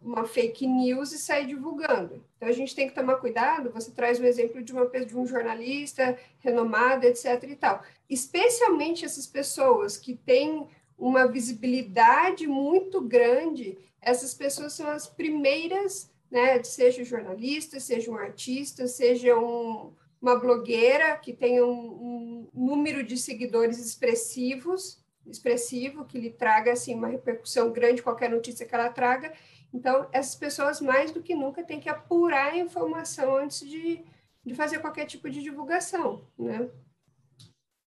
[0.00, 2.24] uma fake news e sair divulgando.
[2.36, 3.70] Então, a gente tem que tomar cuidado.
[3.72, 7.42] Você traz o exemplo de, uma, de um jornalista renomado, etc.
[7.44, 7.82] e tal.
[8.08, 16.62] Especialmente essas pessoas que têm uma visibilidade muito grande, essas pessoas são as primeiras, né,
[16.62, 23.18] seja jornalista, seja um artista, seja um, uma blogueira que tenha um, um número de
[23.18, 29.32] seguidores expressivos, expressivo, que lhe traga assim uma repercussão grande qualquer notícia que ela traga.
[29.72, 34.04] Então, essas pessoas mais do que nunca têm que apurar a informação antes de,
[34.44, 36.68] de fazer qualquer tipo de divulgação, né?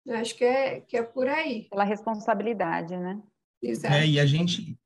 [0.08, 1.64] Acho que é, que é por aí.
[1.68, 3.20] Pela responsabilidade, né?
[3.62, 3.94] Exato.
[3.94, 4.78] É, e a gente,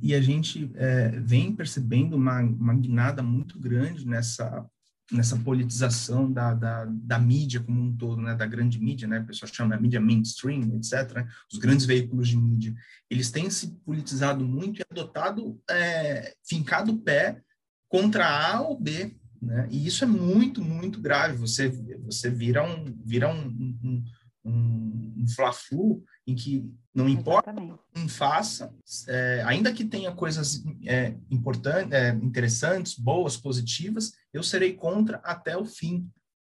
[0.00, 4.68] e a gente é, vem percebendo uma, uma guinada muito grande nessa
[5.10, 9.24] nessa politização da, da, da, mídia como um todo, né, da grande mídia, né, a
[9.24, 12.74] pessoa chama a mídia mainstream, etc., né, os grandes veículos de mídia,
[13.08, 17.42] eles têm se politizado muito e adotado, é, fincado o pé
[17.88, 21.68] contra A ou B, né, e isso é muito, muito grave, você,
[22.04, 24.04] você vira um, vira um, um,
[24.44, 27.54] um, um fla-flu em que não importa
[27.94, 28.74] quem faça,
[29.08, 35.56] é, ainda que tenha coisas é, importantes, é, interessantes, boas, positivas, eu serei contra até
[35.56, 36.08] o fim.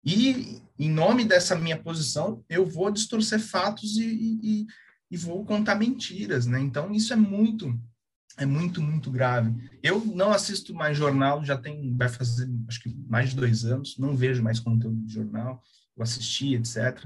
[0.03, 4.67] E, em nome dessa minha posição, eu vou distorcer fatos e, e,
[5.09, 6.59] e vou contar mentiras, né?
[6.59, 7.73] Então, isso é muito,
[8.37, 9.53] é muito, muito grave.
[9.81, 13.97] Eu não assisto mais jornal, já tem, vai fazer, acho que mais de dois anos,
[13.97, 15.63] não vejo mais conteúdo de jornal,
[15.97, 17.03] eu assisti, etc.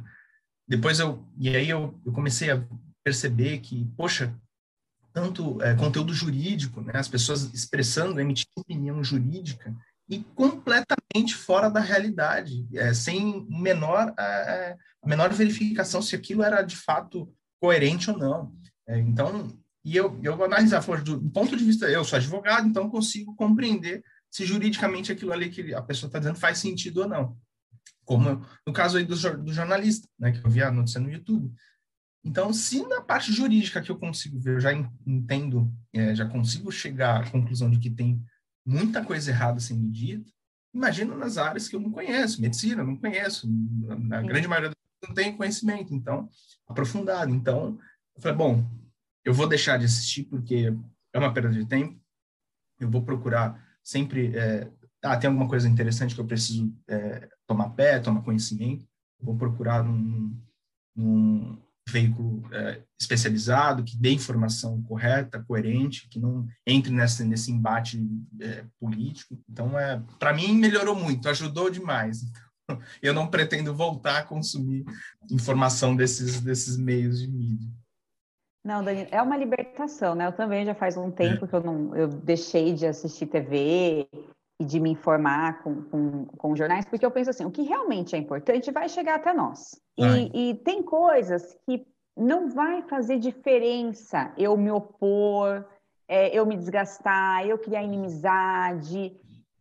[0.70, 2.64] Depois eu, e aí eu, eu comecei a
[3.04, 4.34] perceber que, poxa,
[5.12, 9.76] tanto é, conteúdo jurídico, né, as pessoas expressando, emitindo opinião jurídica,
[10.08, 16.76] e completamente fora da realidade, é, sem menor, é, menor verificação se aquilo era de
[16.76, 18.54] fato coerente ou não.
[18.88, 19.52] É, então,
[19.84, 23.36] e eu, eu vou analisar, do, do ponto de vista, eu sou advogado, então consigo
[23.36, 27.36] compreender se juridicamente aquilo ali que a pessoa está dizendo faz sentido ou não.
[28.10, 31.54] Como no caso aí do, do jornalista, né, que eu vi a notícia no YouTube.
[32.26, 34.72] Então, se na parte jurídica que eu consigo ver, eu já
[35.06, 38.20] entendo, é, já consigo chegar à conclusão de que tem
[38.66, 40.28] muita coisa errada sendo dita,
[40.74, 44.72] imagina nas áreas que eu não conheço, medicina, não conheço, na grande maioria
[45.08, 46.28] não tem conhecimento, então,
[46.68, 47.32] aprofundado.
[47.32, 47.78] Então,
[48.16, 48.68] eu falei, bom,
[49.24, 50.74] eu vou deixar de assistir porque
[51.14, 52.02] é uma perda de tempo,
[52.80, 54.68] eu vou procurar sempre, é,
[55.04, 58.86] ah, tem alguma coisa interessante que eu preciso é, tomar pé, tomar conhecimento,
[59.20, 60.40] vou procurar num,
[60.96, 61.58] num
[61.90, 68.00] veículo é, especializado, que dê informação correta, coerente, que não entre nessa, nesse embate
[68.40, 69.36] é, político.
[69.50, 72.22] Então, é, para mim, melhorou muito, ajudou demais.
[72.22, 74.86] Então, eu não pretendo voltar a consumir
[75.32, 77.68] informação desses, desses meios de mídia.
[78.64, 80.28] Não, Dani, é uma libertação, né?
[80.28, 81.48] Eu também já faz um tempo é.
[81.48, 84.08] que eu não eu deixei de assistir TV
[84.60, 88.16] e de me informar com, com, com jornais, porque eu penso assim, o que realmente
[88.16, 89.80] é importante vai chegar até nós.
[89.98, 95.66] E, e, tem coisas que não vai fazer diferença eu me opor,
[96.08, 99.16] é, eu me desgastar, eu criar inimizade,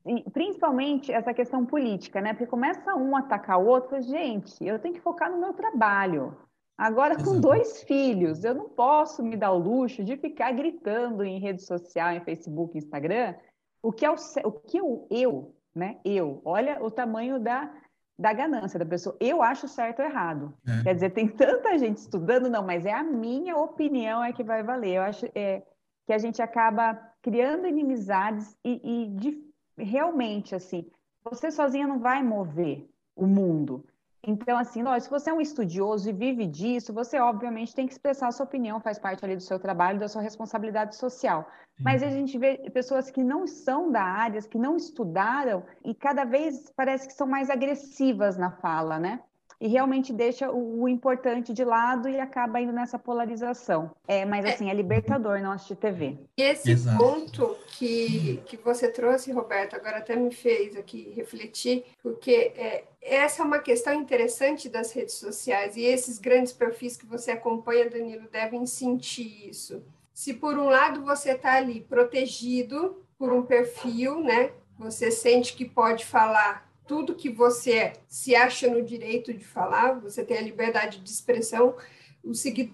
[0.05, 2.33] e, principalmente essa questão política, né?
[2.33, 6.37] Porque começa um a atacar o outro, gente, eu tenho que focar no meu trabalho.
[6.77, 7.41] Agora, com Exato.
[7.41, 12.13] dois filhos, eu não posso me dar o luxo de ficar gritando em rede social,
[12.13, 13.35] em Facebook, Instagram,
[13.83, 15.99] o que é o, o que eu, eu, né?
[16.05, 17.73] Eu, olha o tamanho da,
[18.19, 19.17] da ganância da pessoa.
[19.21, 20.55] Eu acho certo ou errado.
[20.67, 20.83] É.
[20.83, 24.63] Quer dizer, tem tanta gente estudando, não, mas é a minha opinião é que vai
[24.63, 24.97] valer.
[24.97, 25.63] Eu acho é,
[26.07, 29.39] que a gente acaba criando inimizades e, e de,
[29.77, 30.91] realmente, assim,
[31.23, 33.85] você sozinha não vai mover o mundo.
[34.31, 37.93] Então, assim, lógico, se você é um estudioso e vive disso, você obviamente tem que
[37.95, 41.49] expressar a sua opinião, faz parte ali do seu trabalho, da sua responsabilidade social.
[41.83, 46.25] Mas a gente vê pessoas que não são da área, que não estudaram e cada
[46.25, 49.25] vez parece que são mais agressivas na fala, né?
[49.61, 53.91] E realmente deixa o, o, importante de lado e acaba indo nessa polarização.
[54.07, 54.53] É, mas é.
[54.53, 56.17] assim, é libertador não assistir TV.
[56.37, 56.99] E esse Exato.
[56.99, 63.43] ponto que, que você trouxe, Roberto, agora até me fez aqui refletir, porque é, essa
[63.43, 68.29] é uma questão interessante das redes sociais e esses grandes perfis que você acompanha, Danilo,
[68.31, 69.83] devem sentir isso.
[70.15, 74.53] Se por um lado você está ali protegido por um perfil, né?
[74.79, 80.25] Você sente que pode falar tudo que você se acha no direito de falar, você
[80.25, 81.77] tem a liberdade de expressão.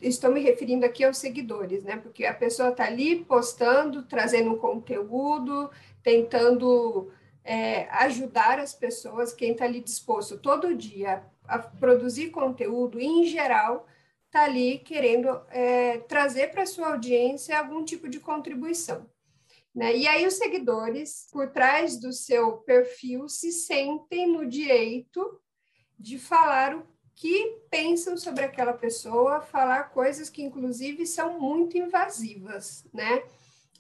[0.00, 1.96] estou me referindo aqui aos seguidores, né?
[1.96, 5.68] Porque a pessoa está ali postando, trazendo um conteúdo,
[6.03, 7.11] tentando
[7.44, 13.87] é, ajudar as pessoas, quem está ali disposto todo dia a produzir conteúdo, em geral,
[14.27, 19.07] está ali querendo é, trazer para sua audiência algum tipo de contribuição.
[19.74, 19.96] Né?
[19.96, 25.40] E aí os seguidores, por trás do seu perfil, se sentem no direito
[25.98, 32.84] de falar o que pensam sobre aquela pessoa, falar coisas que, inclusive, são muito invasivas,
[32.92, 33.22] né?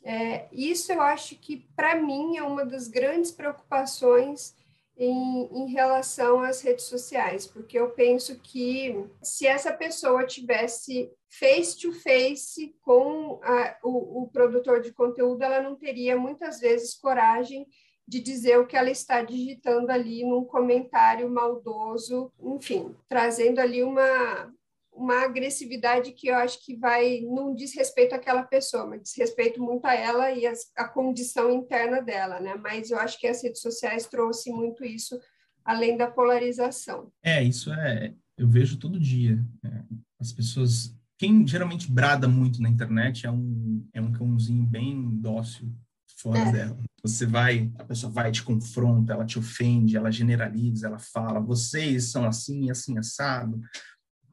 [0.02, 4.54] É, isso eu acho que, para mim, é uma das grandes preocupações
[4.96, 11.78] em, em, relação às redes sociais, porque eu penso que se essa pessoa tivesse face
[11.78, 17.66] to face com a, o, o produtor de conteúdo, ela não teria muitas vezes coragem
[18.06, 24.52] de dizer o que ela está digitando ali num comentário maldoso, enfim, trazendo ali uma,
[24.92, 29.62] uma agressividade que eu acho que vai, não diz respeito àquela pessoa, mas diz respeito
[29.62, 32.54] muito a ela e as, a condição interna dela, né?
[32.56, 35.18] Mas eu acho que as redes sociais trouxe muito isso,
[35.64, 37.10] além da polarização.
[37.22, 39.38] É, isso é, eu vejo todo dia.
[39.64, 39.82] É,
[40.20, 45.72] as pessoas, quem geralmente brada muito na internet é um, é um cãozinho bem dócil
[46.16, 46.52] fora é.
[46.52, 46.78] dela.
[47.02, 52.10] Você vai, a pessoa vai, te confronta, ela te ofende, ela generaliza, ela fala, vocês
[52.10, 53.60] são assim, assim, assado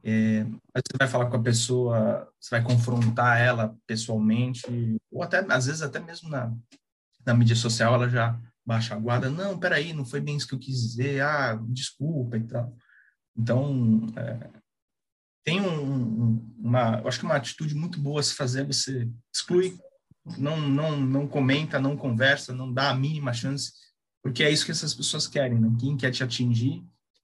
[0.04, 4.64] é, você vai falar com a pessoa, você vai confrontar ela pessoalmente,
[5.12, 6.54] ou até, às vezes, até mesmo na,
[7.26, 9.30] na mídia social, ela já baixa a guarda.
[9.30, 11.22] Não, peraí, não foi bem isso que eu quis dizer.
[11.22, 12.76] Ah, desculpa e tal.
[13.38, 14.50] Então, é,
[15.44, 19.78] tem um, uma, acho que uma atitude muito boa a se fazer, você exclui,
[20.38, 23.72] não, não, não comenta, não conversa, não dá a mínima chance,
[24.24, 25.76] porque é isso que essas pessoas querem, né?
[25.80, 26.84] Quem quer te atingir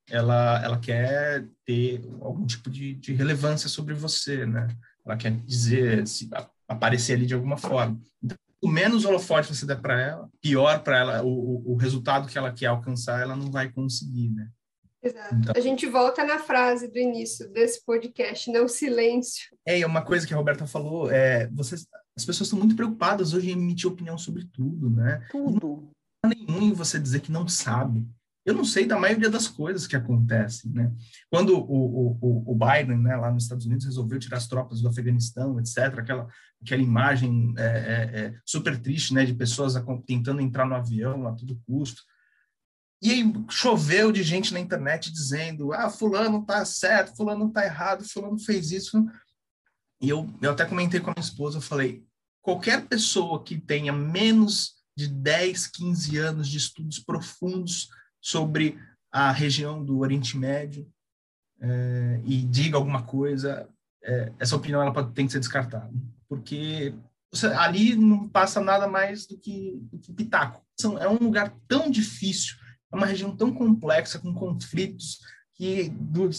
[0.09, 4.67] ela, ela quer ter algum tipo de, de relevância sobre você, né?
[5.05, 6.29] Ela quer dizer, se,
[6.67, 7.99] aparecer ali de alguma forma.
[8.23, 12.37] Então, o menos holofote você der para ela, pior para ela, o, o resultado que
[12.37, 14.49] ela quer alcançar, ela não vai conseguir, né?
[15.01, 15.35] Exato.
[15.35, 19.55] Então, a gente volta na frase do início desse podcast, não silêncio.
[19.65, 23.49] É, uma coisa que a Roberta falou, é, vocês, as pessoas estão muito preocupadas hoje
[23.49, 25.25] em emitir opinião sobre tudo, né?
[25.31, 25.89] Tudo.
[26.23, 28.05] Não nenhum você dizer que não sabe
[28.47, 30.89] eu não sei da maioria das coisas que acontecem, né?
[31.29, 34.87] Quando o, o, o Biden, né, lá nos Estados Unidos, resolveu tirar as tropas do
[34.87, 36.27] Afeganistão, etc., aquela,
[36.61, 39.73] aquela imagem é, é, é, super triste, né, de pessoas
[40.05, 42.03] tentando entrar no avião a todo custo.
[43.01, 48.39] E choveu de gente na internet dizendo, ah, fulano tá certo, fulano tá errado, fulano
[48.39, 49.05] fez isso.
[50.01, 52.03] E eu, eu até comentei com a minha esposa, eu falei,
[52.41, 57.87] qualquer pessoa que tenha menos de 10, 15 anos de estudos profundos
[58.21, 58.79] sobre
[59.11, 60.89] a região do Oriente Médio
[61.59, 63.69] é, e diga alguma coisa,
[64.03, 65.91] é, essa opinião ela pode, tem que ser descartada,
[66.27, 66.93] porque
[67.31, 70.65] você, ali não passa nada mais do que, do que pitaco.
[70.79, 72.55] São, é um lugar tão difícil,
[72.91, 75.19] é uma região tão complexa, com conflitos
[75.57, 75.89] que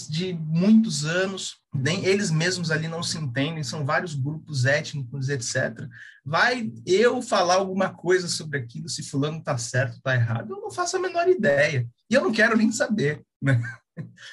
[0.08, 5.88] de muitos anos, nem eles mesmos ali não se entendem, são vários grupos étnicos, etc.
[6.24, 10.70] Vai eu falar alguma coisa sobre aquilo, se fulano está certo, está errado, eu não
[10.70, 11.87] faço a menor ideia.
[12.08, 13.61] E eu não quero nem saber, né?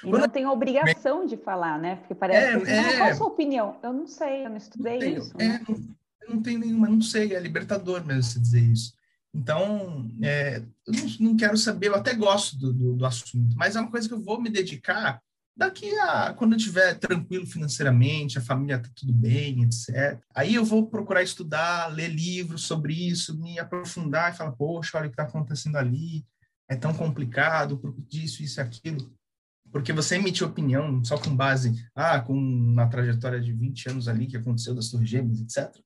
[0.04, 1.96] E não tem obrigação de falar, né?
[1.96, 2.98] Porque parece é, que é...
[2.98, 3.80] qual a sua opinião?
[3.82, 5.34] Eu não sei, eu não estudei não tenho, isso.
[5.40, 5.62] É, né?
[5.68, 5.76] não,
[6.22, 8.94] eu não tenho nenhuma, não sei, é libertador mesmo se dizer isso.
[9.36, 13.76] Então, é, eu não, não, quero saber, eu até gosto do, do, do, assunto, mas
[13.76, 15.22] é uma coisa que eu vou me dedicar
[15.56, 20.18] daqui a quando eu estiver tranquilo financeiramente, a família está tudo bem, etc.
[20.34, 25.08] Aí eu vou procurar estudar, ler livros sobre isso, me aprofundar e falar, poxa, olha
[25.08, 26.26] o que está acontecendo ali,
[26.70, 29.14] é tão complicado, disso, isso e aquilo.
[29.70, 34.28] Porque você emite opinião só com base, ah, com uma trajetória de 20 anos ali
[34.28, 35.78] que aconteceu das Torres Gêmeas, etc.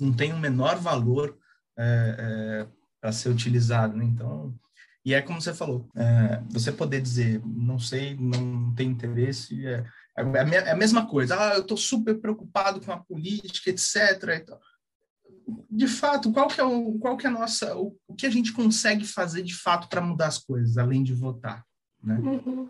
[0.00, 1.38] Não tem o menor valor
[1.78, 2.66] é, é,
[3.00, 3.96] para ser utilizado.
[3.96, 4.04] Né?
[4.04, 4.54] Então,
[5.04, 9.84] e é como você falou, é, você poder dizer, não sei, não tem interesse, é,
[10.16, 10.22] é,
[10.54, 11.36] é a mesma coisa.
[11.38, 14.48] Ah, eu estou super preocupado com a política, etc.
[15.70, 18.30] De fato, qual que é o, qual que é a nossa, o, o que a
[18.30, 21.64] gente consegue fazer de fato para mudar as coisas, além de votar,
[22.02, 22.16] né?
[22.18, 22.68] Uhum.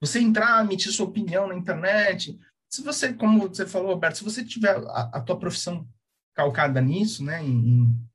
[0.00, 2.38] Você entrar, emitir sua opinião na internet,
[2.68, 5.88] se você, como você falou, Roberto, se você tiver a, a tua profissão
[6.34, 8.07] calcada nisso, né, em, em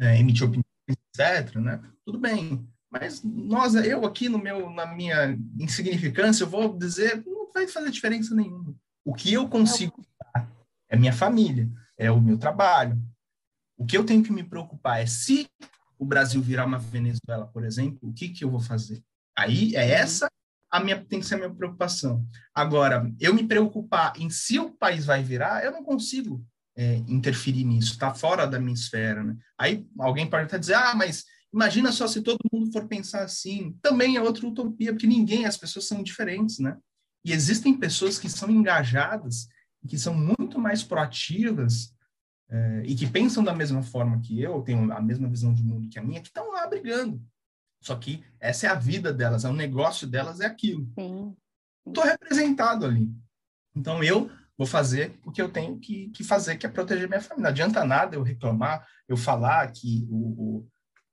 [0.00, 1.82] é, emitir opiniões, etc., né?
[2.04, 2.66] Tudo bem.
[2.90, 7.90] Mas nós, eu aqui no meu, na minha insignificância, eu vou dizer, não vai fazer
[7.90, 8.74] diferença nenhuma.
[9.04, 10.50] O que eu consigo dar
[10.88, 13.00] é minha família, é o meu trabalho.
[13.76, 15.46] O que eu tenho que me preocupar é se
[15.98, 19.02] o Brasil virar uma Venezuela, por exemplo, o que, que eu vou fazer?
[19.36, 20.28] Aí é essa
[20.70, 22.26] a minha tem que ser a minha preocupação.
[22.54, 26.44] Agora, eu me preocupar em se o país vai virar, eu não consigo
[26.78, 29.24] é, interferir nisso, está fora da minha esfera.
[29.24, 29.36] Né?
[29.58, 33.76] Aí alguém pode até dizer, ah, mas imagina só se todo mundo for pensar assim.
[33.82, 36.76] Também é outra utopia, porque ninguém, as pessoas são diferentes, né?
[37.24, 39.48] E existem pessoas que são engajadas,
[39.88, 41.92] que são muito mais proativas
[42.48, 45.88] é, e que pensam da mesma forma que eu, tenho a mesma visão de mundo
[45.88, 47.20] que a minha, que estão lá brigando.
[47.82, 50.88] Só que essa é a vida delas, é o negócio delas, é aquilo.
[51.84, 53.10] Estou representado ali.
[53.74, 57.20] Então eu vou fazer o que eu tenho que, que, fazer, que é proteger minha
[57.20, 57.44] família.
[57.44, 60.66] Não adianta nada eu reclamar, eu falar que o,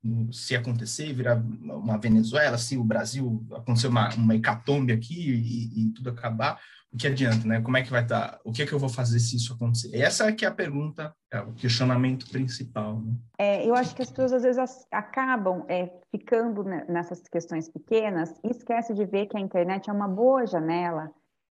[0.03, 5.85] o, se acontecer, virar uma Venezuela, se o Brasil acontecer uma, uma hecatombe aqui e,
[5.85, 6.59] e tudo acabar,
[6.91, 7.61] o que adianta, né?
[7.61, 8.31] Como é que vai estar?
[8.31, 8.39] Tá?
[8.43, 9.93] O que é que eu vou fazer se isso acontecer?
[9.93, 13.01] Essa é que é a pergunta, é o questionamento principal.
[13.01, 13.13] Né?
[13.37, 18.49] É, eu acho que as pessoas às vezes acabam é, ficando nessas questões pequenas e
[18.49, 21.11] esquecem de ver que a internet é uma boa janela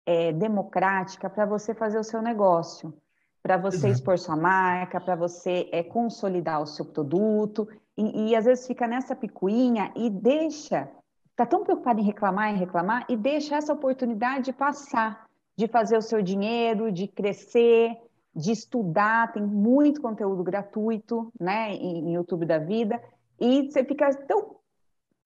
[0.07, 2.95] é, democrática para você fazer o seu negócio,
[3.43, 7.69] para você expor sua marca, para você é, consolidar o seu produto.
[7.97, 10.89] E, e às vezes fica nessa picuinha e deixa
[11.37, 16.03] está tão preocupado em reclamar, em reclamar, e deixa essa oportunidade passar de fazer o
[16.03, 17.95] seu dinheiro, de crescer,
[18.35, 23.03] de estudar, tem muito conteúdo gratuito, né, em, YouTube da vida,
[23.39, 24.57] e você fica tão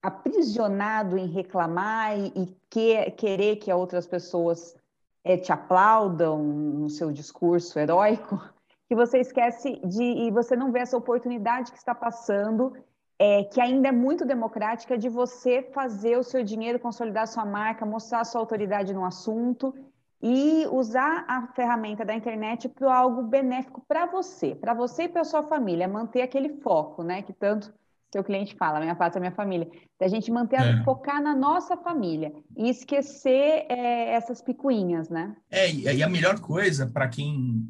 [0.01, 4.75] aprisionado em reclamar e, e que, querer que outras pessoas
[5.23, 8.41] é, te aplaudam no seu discurso heróico,
[8.87, 12.73] que você esquece de e você não vê essa oportunidade que está passando,
[13.19, 17.85] é, que ainda é muito democrática de você fazer o seu dinheiro, consolidar sua marca,
[17.85, 19.75] mostrar sua autoridade no assunto
[20.19, 25.23] e usar a ferramenta da internet para algo benéfico para você, para você e para
[25.23, 27.21] sua família, manter aquele foco, né?
[27.21, 27.73] Que tanto
[28.11, 30.83] seu cliente fala, minha pátria, minha família, da gente manter, é.
[30.83, 35.35] focar na nossa família e esquecer é, essas picuinhas, né?
[35.49, 37.67] É, e a melhor coisa para quem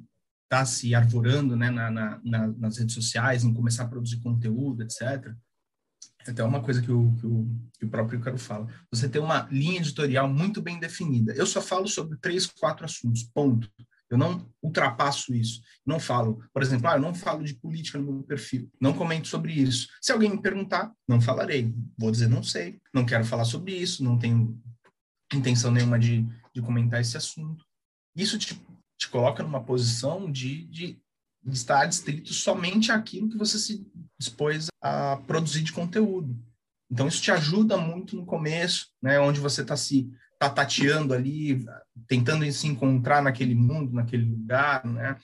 [0.52, 4.84] está se arvorando né, na, na, na, nas redes sociais, em começar a produzir conteúdo,
[4.84, 5.34] etc.,
[6.28, 7.48] até uma coisa que o, que o,
[7.80, 8.68] que o próprio Caro fala.
[8.92, 11.34] Você tem uma linha editorial muito bem definida.
[11.34, 13.68] Eu só falo sobre três, quatro assuntos, ponto.
[14.12, 15.62] Eu não ultrapasso isso.
[15.86, 18.70] Não falo, por exemplo, ah, eu não falo de política no meu perfil.
[18.80, 19.88] Não comento sobre isso.
[20.02, 21.74] Se alguém me perguntar, não falarei.
[21.98, 22.82] Vou dizer, não sei.
[22.94, 24.04] Não quero falar sobre isso.
[24.04, 24.62] Não tenho
[25.34, 27.66] intenção nenhuma de, de comentar esse assunto.
[28.14, 28.62] Isso te,
[29.00, 31.02] te coloca numa posição de, de
[31.48, 33.88] estar distrito somente àquilo que você se
[34.20, 36.38] dispôs a produzir de conteúdo.
[36.92, 41.64] Então, isso te ajuda muito no começo, né, onde você está se tá tateando ali,
[42.08, 45.16] tentando se encontrar naquele mundo, naquele lugar, né,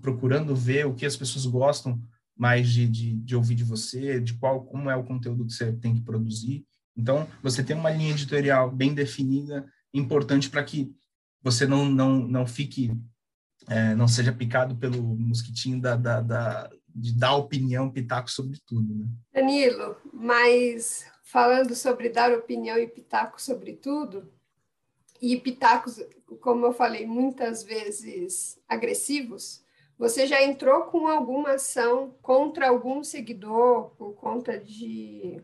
[0.00, 2.00] procurando ver o que as pessoas gostam
[2.36, 5.72] mais de, de, de ouvir de você, de qual como é o conteúdo que você
[5.72, 6.64] tem que produzir.
[6.96, 10.94] Então, você tem uma linha editorial bem definida, importante para que
[11.42, 12.92] você não, não, não fique
[13.68, 18.94] é, não seja picado pelo mosquitinho da, da, da, de dar opinião, pitaco sobre tudo.
[18.94, 19.06] Né?
[19.34, 24.30] Danilo, mas falando sobre dar opinião e pitaco sobre tudo,
[25.20, 26.02] e pitacos,
[26.40, 29.64] como eu falei, muitas vezes agressivos,
[29.98, 35.40] você já entrou com alguma ação contra algum seguidor por conta de,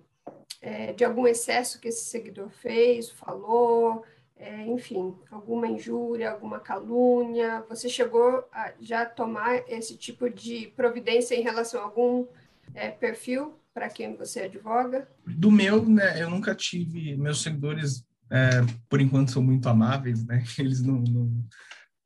[0.60, 4.04] é, de algum excesso que esse seguidor fez, falou,
[4.36, 7.64] é, enfim, alguma injúria, alguma calúnia?
[7.68, 12.26] Você chegou a já tomar esse tipo de providência em relação a algum
[12.74, 15.08] é, perfil para quem você advoga?
[15.24, 17.16] Do meu, né, eu nunca tive.
[17.16, 20.42] Meus seguidores, é, por enquanto, são muito amáveis, né?
[20.58, 21.46] Eles não, não,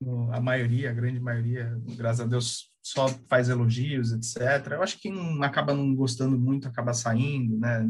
[0.01, 4.72] não, A maioria, a grande maioria, graças a Deus, só faz elogios, etc.
[4.72, 7.87] Eu acho que quem acaba não gostando muito acaba saindo, né?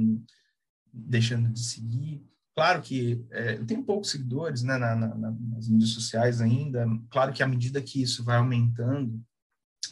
[0.92, 2.22] Deixando de seguir.
[2.54, 6.86] Claro que é, eu tenho poucos seguidores né, na, na, nas mídias sociais ainda.
[7.10, 9.22] Claro que à medida que isso vai aumentando,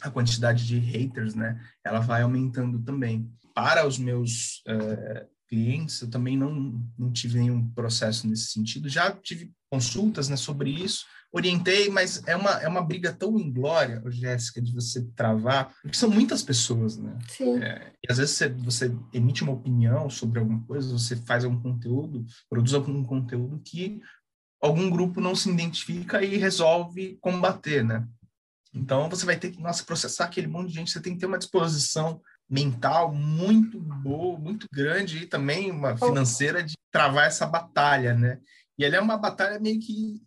[0.01, 3.31] a quantidade de haters, né, ela vai aumentando também.
[3.53, 8.89] Para os meus é, clientes, eu também não, não tive nenhum processo nesse sentido.
[8.89, 14.01] Já tive consultas né, sobre isso, orientei, mas é uma, é uma briga tão inglória,
[14.07, 17.17] Jéssica, de você travar, porque são muitas pessoas, né?
[17.27, 17.61] Sim.
[17.61, 21.59] É, e às vezes você, você, emite uma opinião sobre alguma coisa, você faz algum
[21.61, 24.01] conteúdo, produz algum conteúdo que
[24.61, 28.07] algum grupo não se identifica e resolve combater, né?
[28.73, 31.25] Então você vai ter que, nossa, processar aquele monte de gente, você tem que ter
[31.25, 38.13] uma disposição mental muito boa, muito grande e também uma financeira de travar essa batalha,
[38.13, 38.39] né?
[38.77, 40.21] E ela é uma batalha meio que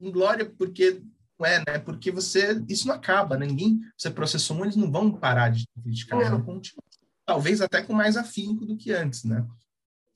[0.00, 1.02] inglória porque
[1.44, 1.78] é, né?
[1.78, 3.46] Porque você isso não acaba, né?
[3.46, 6.84] ninguém você processou eles não vão parar de criticar, eles vão continuar,
[7.26, 9.44] talvez até com mais afinco do que antes, né?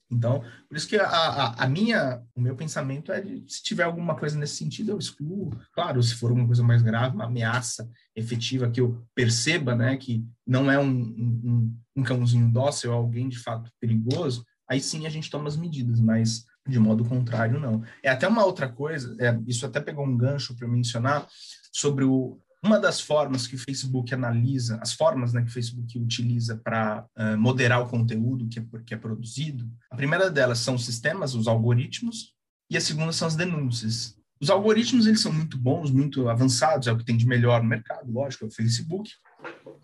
[0.09, 3.83] Então, por isso que a, a, a, minha, o meu pensamento é de, se tiver
[3.83, 5.51] alguma coisa nesse sentido, eu excluo.
[5.73, 10.25] Claro, se for alguma coisa mais grave, uma ameaça efetiva que eu perceba, né, que
[10.45, 15.29] não é um, um, um cãozinho dócil, alguém de fato perigoso, aí sim a gente
[15.29, 17.83] toma as medidas, mas de modo contrário, não.
[18.03, 21.27] É até uma outra coisa, é, isso até pegou um gancho para mencionar
[21.71, 25.97] sobre o, uma das formas que o Facebook analisa, as formas né, que o Facebook
[25.99, 30.75] utiliza para uh, moderar o conteúdo que é, que é produzido, a primeira delas são
[30.75, 32.33] os sistemas, os algoritmos,
[32.69, 34.17] e a segunda são as denúncias.
[34.39, 37.69] Os algoritmos eles são muito bons, muito avançados, é o que tem de melhor no
[37.69, 39.09] mercado, lógico, é o Facebook,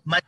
[0.04, 0.22] mas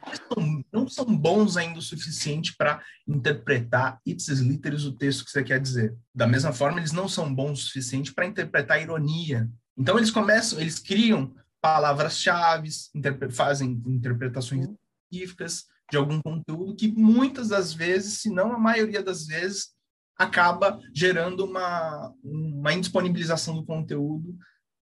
[0.73, 5.61] não são bons ainda o suficiente para interpretar ipsis literis o texto que você quer
[5.61, 5.95] dizer.
[6.15, 9.49] Da mesma forma, eles não são bons o suficiente para interpretar ironia.
[9.77, 11.35] Então eles começam, eles criam
[11.67, 14.77] palavras-chave, interpre fazem interpretações uhum.
[15.11, 19.75] específicas de algum conteúdo que muitas das vezes, se não a maioria das vezes,
[20.17, 24.39] acaba gerando uma, uma indisponibilização do conteúdo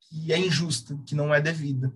[0.01, 1.91] que é injusta, que não é devida,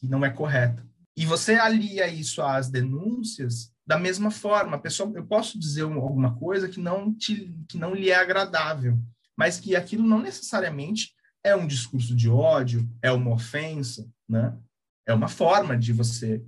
[0.00, 0.84] que não é correta.
[1.16, 4.76] E você alia isso às denúncias da mesma forma.
[4.76, 8.98] A pessoa, eu posso dizer alguma coisa que não, te, que não lhe é agradável,
[9.36, 11.14] mas que aquilo não necessariamente
[11.44, 14.56] é um discurso de ódio, é uma ofensa, né?
[15.06, 16.44] É uma forma de você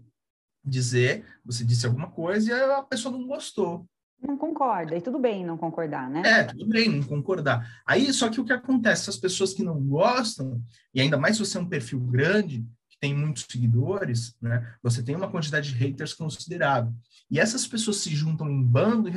[0.64, 3.86] dizer, você disse alguma coisa e a pessoa não gostou.
[4.20, 6.22] Não concorda, e tudo bem não concordar, né?
[6.24, 7.80] É, tudo bem não concordar.
[7.86, 10.60] Aí, só que o que acontece, as pessoas que não gostam,
[10.92, 14.74] e ainda mais se você é um perfil grande, que tem muitos seguidores, né?
[14.82, 16.92] Você tem uma quantidade de haters considerável.
[17.30, 19.12] E essas pessoas se juntam em bando e,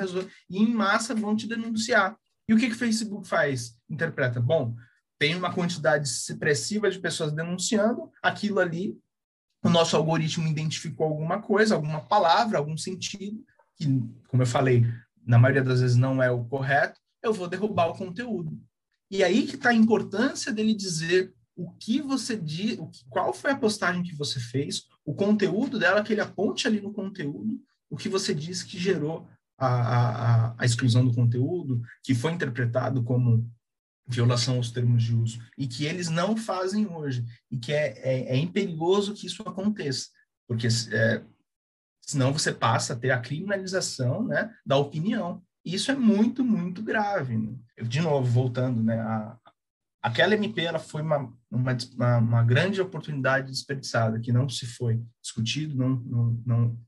[0.50, 2.16] e em massa vão te denunciar.
[2.48, 3.76] E o que, que o Facebook faz?
[3.90, 4.76] Interpreta, bom,
[5.22, 8.98] tem uma quantidade expressiva de pessoas denunciando, aquilo ali,
[9.64, 13.46] o nosso algoritmo identificou alguma coisa, alguma palavra, algum sentido,
[13.76, 13.86] que,
[14.28, 14.84] como eu falei,
[15.24, 18.60] na maioria das vezes não é o correto, eu vou derrubar o conteúdo.
[19.12, 23.58] E aí que está a importância dele dizer o que você diz, qual foi a
[23.58, 27.62] postagem que você fez, o conteúdo dela, que ele aponte ali no conteúdo,
[27.92, 33.04] o que você disse que gerou a, a, a exclusão do conteúdo, que foi interpretado
[33.04, 33.48] como
[34.08, 38.36] violação aos termos de uso, e que eles não fazem hoje, e que é, é,
[38.36, 40.10] é imperigoso que isso aconteça,
[40.48, 41.24] porque é,
[42.02, 45.42] senão você passa a ter a criminalização né, da opinião.
[45.64, 47.38] E isso é muito, muito grave.
[47.38, 47.56] Né?
[47.78, 49.38] Eu, de novo, voltando, né, a,
[50.02, 55.76] aquela MP ela foi uma, uma, uma, grande oportunidade desperdiçada, que não se foi discutido,
[55.76, 56.80] não, não, não,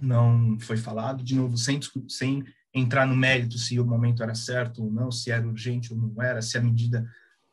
[0.00, 1.78] não foi falado, de novo, sem,
[2.08, 2.44] sem
[2.74, 6.22] entrar no mérito se o momento era certo ou não, se era urgente ou não
[6.22, 7.08] era, se a medida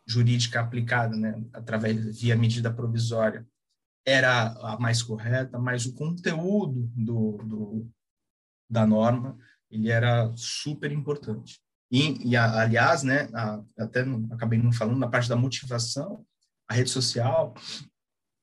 [0.06, 3.46] jurídica aplicada, né, através via medida provisória,
[4.06, 7.92] era a mais correta, mas o conteúdo do, do
[8.70, 9.38] da norma
[9.70, 11.60] ele era super importante.
[11.92, 16.26] E, e aliás, né, a, até não, acabei não falando na parte da motivação,
[16.68, 17.54] a rede social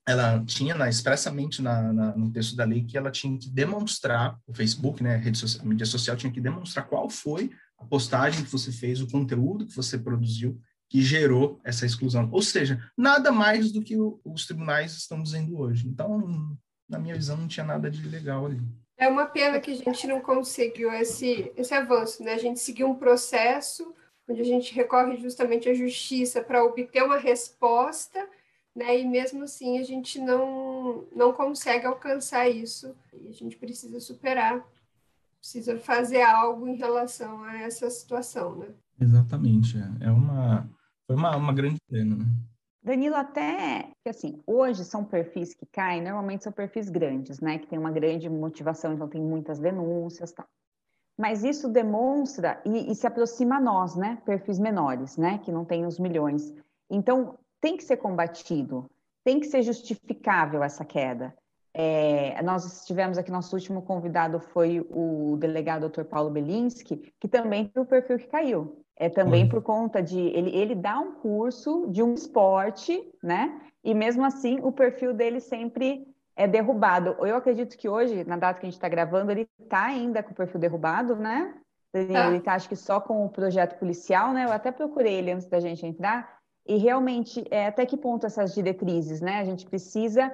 [0.06, 4.38] ela tinha na, expressamente na, na, no texto da lei que ela tinha que demonstrar,
[4.46, 7.84] o Facebook, né, a, rede social, a mídia social tinha que demonstrar qual foi a
[7.84, 12.28] postagem que você fez, o conteúdo que você produziu que gerou essa exclusão.
[12.30, 15.88] Ou seja, nada mais do que o, os tribunais estão dizendo hoje.
[15.88, 16.54] Então,
[16.86, 18.60] na minha visão, não tinha nada de legal ali.
[18.98, 22.34] É uma pena que a gente não conseguiu esse, esse avanço, né?
[22.34, 23.94] A gente seguiu um processo
[24.28, 28.28] onde a gente recorre justamente à justiça para obter uma resposta
[28.74, 29.00] né?
[29.00, 34.66] E mesmo assim a gente não, não consegue alcançar isso e a gente precisa superar,
[35.38, 38.68] precisa fazer algo em relação a essa situação, né?
[39.00, 40.68] Exatamente, é, é uma
[41.06, 42.16] foi uma, uma grande pena.
[42.16, 42.24] Né?
[42.82, 47.58] Danilo, até que assim, hoje são perfis que caem, normalmente são perfis grandes, né?
[47.58, 50.46] Que tem uma grande motivação, então tem muitas denúncias, tal.
[51.18, 54.18] Mas isso demonstra e, e se aproxima a nós, né?
[54.24, 55.38] Perfis menores, né?
[55.38, 56.52] Que não tem os milhões.
[56.90, 58.90] Então, tem que ser combatido,
[59.24, 61.34] tem que ser justificável essa queda.
[61.72, 66.04] É, nós estivemos aqui, nosso último convidado foi o delegado Dr.
[66.04, 68.84] Paulo Belinski, que também foi o perfil que caiu.
[68.94, 73.58] É também por conta de ele, ele dá um curso de um esporte, né?
[73.82, 76.06] E mesmo assim o perfil dele sempre
[76.36, 77.16] é derrubado.
[77.20, 80.32] Eu acredito que hoje, na data que a gente está gravando, ele está ainda com
[80.32, 81.54] o perfil derrubado, né?
[81.94, 84.44] Ele está, acho que só com o projeto policial, né?
[84.44, 88.54] Eu até procurei ele antes da gente entrar, e realmente, é, até que ponto essas
[88.54, 89.40] diretrizes, né?
[89.40, 90.32] A gente precisa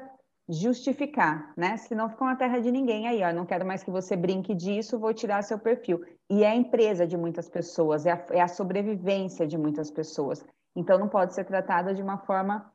[0.49, 1.76] justificar, né?
[1.76, 3.33] Senão fica uma terra de ninguém aí, ó.
[3.33, 6.05] Não quero mais que você brinque disso, vou tirar seu perfil.
[6.31, 10.45] E é a empresa de muitas pessoas, é a, é a sobrevivência de muitas pessoas.
[10.74, 12.72] Então não pode ser tratada de uma forma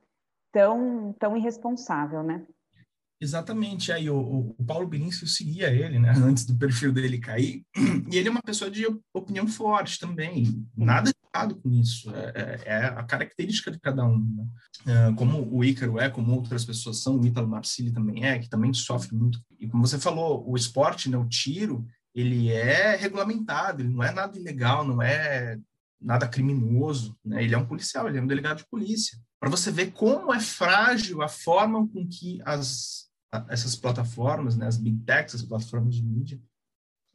[0.51, 2.45] tão, tão irresponsável, né?
[3.19, 3.91] Exatamente.
[3.91, 7.65] Aí o, o Paulo eu seguia ele, né, antes do perfil dele cair,
[8.11, 10.65] e ele é uma pessoa de opinião forte também.
[10.75, 12.13] Nada errado com isso.
[12.15, 14.19] É, é, é a característica de cada um.
[14.19, 14.45] Né?
[14.85, 18.49] É, como o Ícaro é, como outras pessoas são, o Ítalo Marcilli também é, que
[18.49, 19.39] também sofre muito.
[19.59, 24.11] E como você falou, o esporte, né, o tiro, ele é regulamentado, ele não é
[24.11, 25.57] nada ilegal, não é
[26.03, 27.43] nada criminoso, né?
[27.43, 29.17] Ele é um policial, ele é um delegado de polícia.
[29.39, 33.03] Para você ver como é frágil a forma com que as
[33.49, 36.39] essas plataformas, né, as big techs, as plataformas de mídia,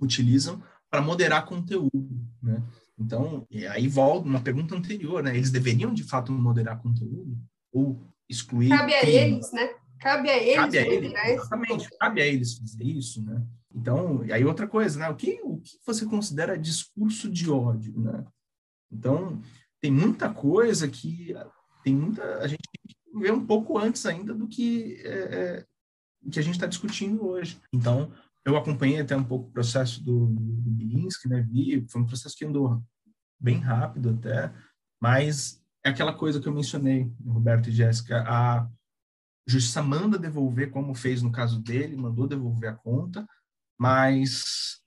[0.01, 0.61] utilizam
[0.91, 2.61] para moderar conteúdo, né?
[2.99, 5.37] Então, aí volta uma pergunta anterior, né?
[5.37, 7.39] Eles deveriam de fato moderar conteúdo
[7.73, 8.71] ou excluir?
[8.71, 9.71] Cabe a eles, né?
[10.01, 10.57] Cabe a eles.
[10.57, 11.89] Cabe a eles, exatamente.
[11.99, 13.41] Cabe a eles fazer isso, né?
[13.73, 15.09] Então, e aí outra coisa, né?
[15.09, 18.25] O que, o que você considera discurso de ódio, né?
[18.91, 19.41] Então,
[19.81, 21.35] tem muita coisa que
[21.83, 22.63] tem muita a gente
[23.15, 25.65] vê um pouco antes ainda do que é, é
[26.31, 27.61] que a gente está discutindo hoje.
[27.73, 28.13] Então,
[28.45, 31.43] eu acompanhei até um pouco o processo do, do Bilinski, né?
[31.43, 32.83] Vi, foi um processo que andou
[33.41, 34.53] bem rápido até,
[35.01, 38.69] mas é aquela coisa que eu mencionei, Roberto e Jéssica, a
[39.47, 43.27] justiça manda devolver, como fez no caso dele, mandou devolver a conta,
[43.79, 44.81] mas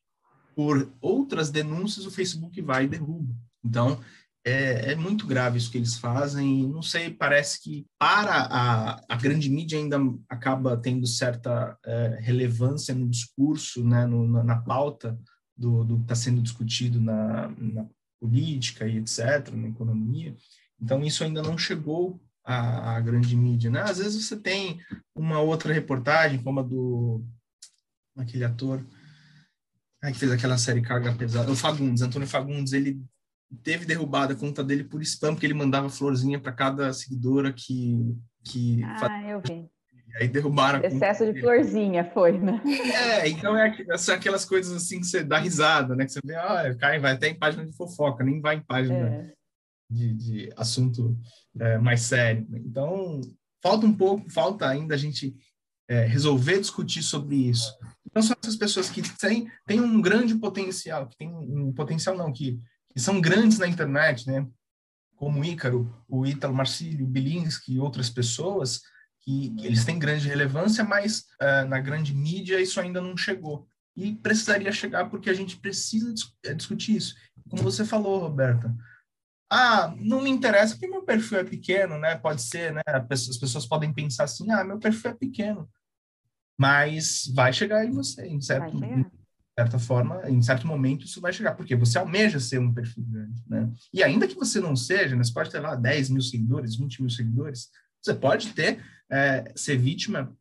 [0.55, 3.33] por outras denúncias o Facebook vai e derruba.
[3.63, 3.99] Então,
[4.43, 6.67] é, é, muito grave isso que eles fazem.
[6.67, 12.93] Não sei, parece que para a, a grande mídia ainda acaba tendo certa é, relevância
[12.93, 15.17] no discurso, né, no, na, na, pauta
[15.55, 17.85] do, do que está sendo discutido na, na,
[18.19, 20.35] política e etc., na economia.
[20.79, 23.71] Então, isso ainda não chegou à, à grande mídia.
[23.71, 23.81] Né?
[23.81, 24.79] Às vezes você tem
[25.15, 27.23] uma outra reportagem, como a do
[28.15, 28.85] aquele ator
[30.03, 33.01] que fez aquela série Carga Pesada, o Fagundes, Antônio Fagundes, ele
[33.63, 38.15] teve derrubada a conta dele por spam, porque ele mandava florzinha para cada seguidora que.
[38.43, 39.69] que ah, eu vi.
[40.13, 42.61] E aí derrubaram Excesso de florzinha foi, né?
[42.93, 46.05] É, então é, são aquelas coisas assim que você dá risada, né?
[46.05, 48.97] Que você vê, ah, cai, vai até em página de fofoca, nem vai em página
[48.97, 49.33] é.
[49.89, 51.17] de, de assunto
[51.59, 52.45] é, mais sério.
[52.53, 53.21] Então,
[53.63, 55.33] falta um pouco, falta ainda a gente
[55.87, 57.73] é, resolver discutir sobre isso.
[58.05, 62.33] Então, são essas pessoas que têm, têm um grande potencial, que tem um potencial não,
[62.33, 62.59] que
[62.93, 64.47] que são grandes na internet, né?
[65.15, 68.81] Como o Ícaro, o Ítalo Marcílio, o Bilinski e outras pessoas,
[69.21, 73.67] que, que eles têm grande relevância, mas uh, na grande mídia isso ainda não chegou.
[73.95, 77.15] E precisaria chegar porque a gente precisa dis eh, discutir isso.
[77.49, 78.73] Como você falou, Roberta,
[79.49, 82.15] ah, não me interessa porque meu perfil é pequeno, né?
[82.15, 82.81] Pode ser, né?
[82.87, 85.69] As pessoas podem pensar assim, ah, meu perfil é pequeno.
[86.57, 88.79] Mas vai chegar em você, em certo,
[89.59, 93.43] certa forma, em certo momento, isso vai chegar, porque você almeja ser um perfil grande,
[93.47, 93.71] né?
[93.93, 97.01] E ainda que você não seja, né, você pode ter lá 10 mil seguidores, 20
[97.01, 97.69] mil seguidores,
[98.01, 100.35] você pode ter, é, ser vítima,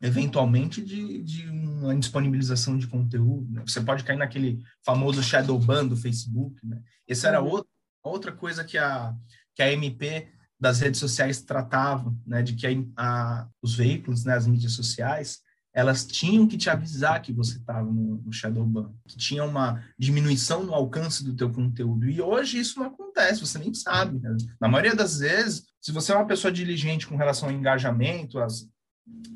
[0.00, 3.62] eventualmente, de, de uma disponibilização de conteúdo, né?
[3.66, 6.80] Você pode cair naquele famoso shadow ban do Facebook, né?
[7.08, 7.48] Essa era uhum.
[7.48, 7.70] outra,
[8.02, 9.14] outra coisa que a,
[9.54, 10.28] que a MP
[10.60, 12.42] das redes sociais tratava, né?
[12.42, 15.40] De que a, a, os veículos, né, as mídias sociais,
[15.78, 20.64] elas tinham que te avisar que você estava no, no Shadowban, que tinha uma diminuição
[20.64, 22.10] no alcance do teu conteúdo.
[22.10, 24.18] E hoje isso não acontece, você nem sabe.
[24.18, 24.36] Né?
[24.60, 28.68] Na maioria das vezes, se você é uma pessoa diligente com relação ao engajamento, as,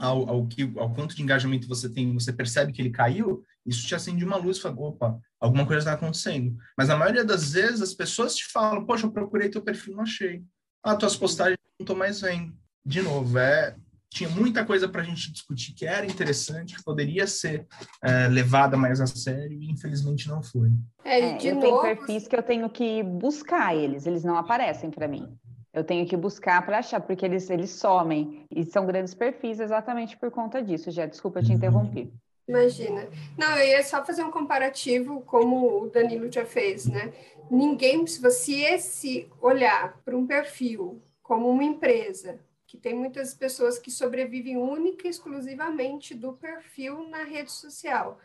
[0.01, 3.87] ao, ao, que, ao quanto de engajamento você tem, você percebe que ele caiu, isso
[3.87, 6.57] te acende uma luz e fala, opa, alguma coisa está acontecendo.
[6.77, 10.03] Mas na maioria das vezes, as pessoas te falam, poxa, eu procurei teu perfil, não
[10.03, 10.43] achei.
[10.83, 12.53] Ah, tuas postagens não estou mais vendo.
[12.85, 13.77] De novo, é
[14.13, 17.67] tinha muita coisa para a gente discutir que era interessante, que poderia ser
[18.03, 20.71] é, levada mais a sério e infelizmente não foi.
[21.05, 21.67] É, é eu novo...
[21.67, 25.37] tenho perfis que eu tenho que buscar eles, eles não aparecem para mim.
[25.73, 28.45] Eu tenho que buscar para achar, porque eles, eles somem.
[28.51, 30.91] E são grandes perfis exatamente por conta disso.
[30.91, 31.57] Já, desculpa te uhum.
[31.57, 32.13] interromper.
[32.47, 33.09] Imagina.
[33.39, 37.13] Não, eu ia só fazer um comparativo, como o Danilo já fez, né?
[37.51, 42.39] Ninguém, se você esse olhar para um perfil como uma empresa,
[42.73, 48.19] que tem muitas pessoas que sobrevivem única e exclusivamente do perfil na rede social.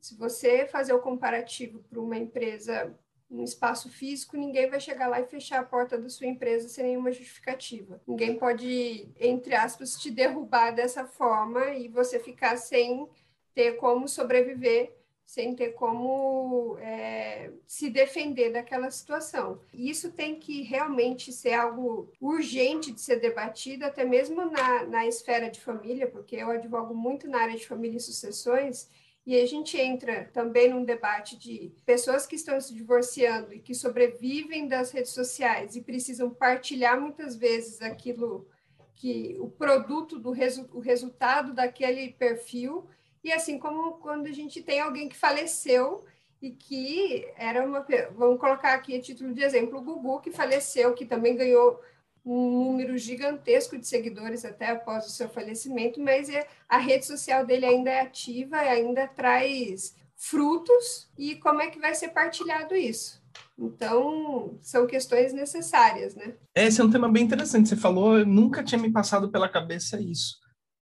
[0.00, 2.98] Se você fazer o comparativo para uma empresa,
[3.30, 6.84] um espaço físico, ninguém vai chegar lá e fechar a porta da sua empresa sem
[6.84, 8.00] nenhuma justificativa.
[8.08, 13.06] Ninguém pode, entre aspas, te derrubar dessa forma e você ficar sem
[13.54, 14.96] ter como sobreviver
[15.30, 19.60] sem ter como é, se defender daquela situação.
[19.72, 25.48] Isso tem que realmente ser algo urgente de ser debatido, até mesmo na, na esfera
[25.48, 28.88] de família, porque eu advogo muito na área de família e sucessões,
[29.24, 33.72] e a gente entra também num debate de pessoas que estão se divorciando e que
[33.72, 38.48] sobrevivem das redes sociais e precisam partilhar muitas vezes aquilo
[38.96, 42.88] que o produto do resu o resultado daquele perfil
[43.22, 46.04] e assim como quando a gente tem alguém que faleceu
[46.40, 50.94] e que era uma vamos colocar aqui a título de exemplo o Gugu que faleceu
[50.94, 51.80] que também ganhou
[52.24, 57.46] um número gigantesco de seguidores até após o seu falecimento, mas é, a rede social
[57.46, 63.20] dele ainda é ativa, ainda traz frutos e como é que vai ser partilhado isso?
[63.58, 66.34] Então, são questões necessárias, né?
[66.54, 67.68] Esse é um tema bem interessante.
[67.68, 70.38] Você falou, nunca tinha me passado pela cabeça isso.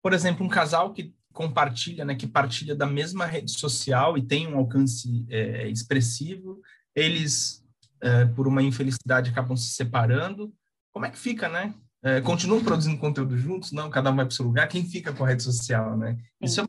[0.03, 4.49] Por exemplo, um casal que compartilha, né, que partilha da mesma rede social e tem
[4.49, 6.61] um alcance é, expressivo,
[6.97, 7.65] eles,
[8.01, 10.53] é, por uma infelicidade, acabam se separando
[10.91, 11.73] como é que fica, né?
[12.03, 13.71] É, continuam produzindo conteúdo juntos?
[13.71, 14.67] Não, cada um vai para o seu lugar.
[14.67, 16.17] Quem fica com a rede social, né?
[16.17, 16.45] Sim.
[16.45, 16.67] Isso é,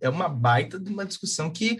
[0.00, 1.78] é uma baita de uma discussão que,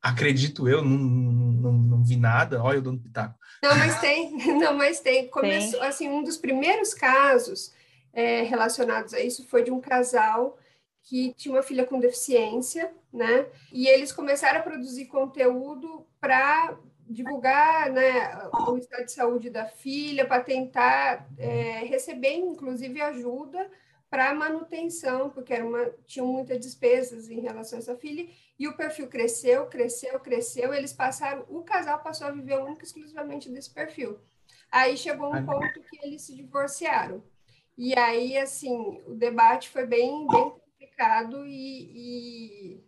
[0.00, 2.62] acredito eu, não, não, não vi nada.
[2.62, 3.38] Olha, eu dando pitaco.
[3.62, 4.38] Não, mas tem.
[4.58, 5.28] Não, mas tem.
[5.28, 5.88] Começou, tem.
[5.88, 7.74] assim, um dos primeiros casos
[8.10, 10.58] é, relacionados a isso foi de um casal
[11.02, 13.46] que tinha uma filha com deficiência, né?
[13.72, 16.78] E eles começaram a produzir conteúdo para
[17.08, 23.70] divulgar né, o estado de saúde da filha, para tentar é, receber, inclusive, ajuda
[24.08, 28.28] para manutenção, porque era uma, tinham muitas despesas em relação a essa filha,
[28.58, 33.48] e o perfil cresceu, cresceu, cresceu, eles passaram, o casal passou a viver único exclusivamente
[33.50, 34.18] desse perfil.
[34.70, 37.22] Aí chegou um ponto que eles se divorciaram.
[37.76, 42.84] E aí, assim, o debate foi bem, bem complicado e, e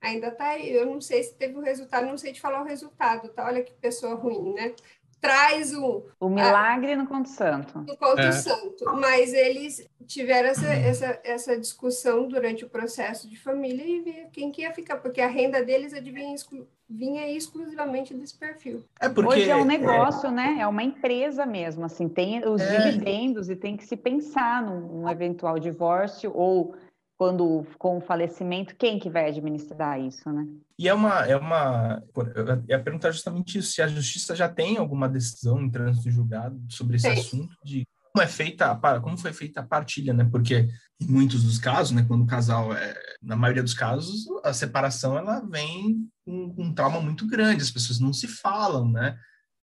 [0.00, 0.72] ainda está aí.
[0.72, 3.46] Eu não sei se teve o resultado, não sei te falar o resultado, tá?
[3.46, 4.74] Olha que pessoa ruim, né?
[5.20, 6.02] Traz um.
[6.20, 7.78] O milagre a, no Conto Santo.
[7.78, 8.32] No Conto é.
[8.32, 8.84] Santo.
[9.00, 14.52] Mas eles tiveram essa, essa, essa discussão durante o processo de família e ver quem
[14.52, 18.84] que ia ficar, porque a renda deles adivinha, exclu, vinha exclusivamente desse perfil.
[19.00, 20.32] É porque, Hoje é um negócio, é...
[20.32, 20.56] né?
[20.60, 22.90] É uma empresa mesmo, assim, tem os é...
[22.90, 26.76] dividendos e tem que se pensar num, num eventual divórcio ou
[27.18, 30.46] quando com o falecimento, quem que vai administrar isso, né?
[30.78, 32.02] E é uma, é uma,
[32.34, 36.60] eu ia perguntar justamente isso, se a justiça já tem alguma decisão em trânsito julgado
[36.68, 40.26] sobre esse assunto de como é feita, a, como foi feita a partilha, né?
[40.30, 40.68] Porque
[41.00, 45.16] em muitos dos casos, né, quando o casal é, na maioria dos casos, a separação
[45.16, 49.18] ela vem com um trauma muito grande, as pessoas não se falam, né?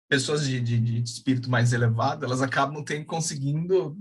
[0.10, 3.96] Pessoas de, de, de espírito mais elevado, elas acabam tem, conseguindo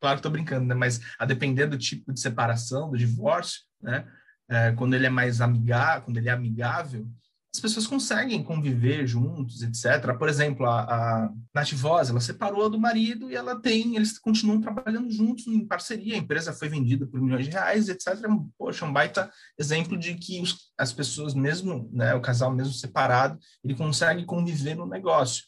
[0.00, 0.74] claro que estou brincando, né?
[0.74, 4.06] Mas a depender do tipo de separação, do divórcio, né?
[4.48, 7.08] É, quando ele é mais amigável, quando ele é amigável,
[7.52, 10.16] as pessoas conseguem conviver juntos, etc.
[10.16, 14.60] Por exemplo, a, a Nath Voz, ela separou do marido e ela tem, eles continuam
[14.60, 16.14] trabalhando juntos em parceria.
[16.14, 18.16] A empresa foi vendida por milhões de reais, etc.
[18.56, 20.42] Poxa, um baita exemplo de que
[20.78, 25.42] as pessoas, mesmo, né, o casal mesmo separado, ele consegue conviver no negócio.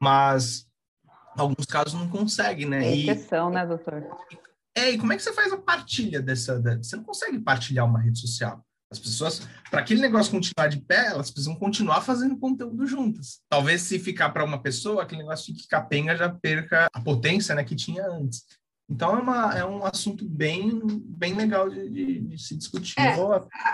[0.00, 0.67] Mas
[1.38, 2.86] alguns casos não consegue, né?
[2.86, 4.06] É exceção, e, né, doutor?
[4.76, 6.60] É, e como é que você faz a partilha dessa...
[6.60, 8.64] Da, você não consegue partilhar uma rede social.
[8.90, 13.40] As pessoas, para aquele negócio continuar de pé, elas precisam continuar fazendo conteúdo juntas.
[13.48, 17.62] Talvez se ficar para uma pessoa, aquele negócio fique capenga, já perca a potência né,
[17.64, 18.44] que tinha antes.
[18.90, 22.98] Então é, uma, é um assunto bem, bem legal de, de, de se discutir.
[22.98, 23.16] É,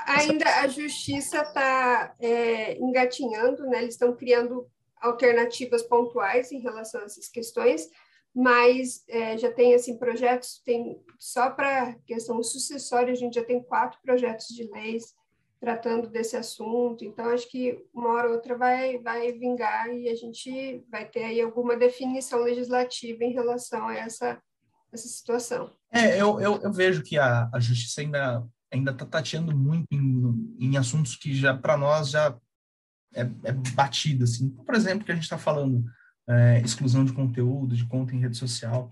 [0.09, 3.83] ainda a justiça está é, engatinhando, né?
[3.83, 4.67] eles estão criando
[5.05, 7.89] alternativas pontuais em relação a essas questões,
[8.35, 13.63] mas é, já tem assim projetos, tem só para questão sucessória a gente já tem
[13.63, 15.15] quatro projetos de leis
[15.61, 17.05] tratando desse assunto.
[17.05, 21.25] Então acho que uma hora ou outra vai vai vingar e a gente vai ter
[21.25, 24.41] aí alguma definição legislativa em relação a essa
[24.93, 25.71] essa situação.
[25.93, 30.57] É, eu, eu, eu vejo que a, a justiça ainda ainda está tateando muito em,
[30.59, 32.37] em assuntos que já para nós já
[33.15, 34.51] é, é batida, assim.
[34.51, 35.85] Por exemplo, que a gente está falando
[36.29, 38.91] é, exclusão de conteúdo, de conta em rede social,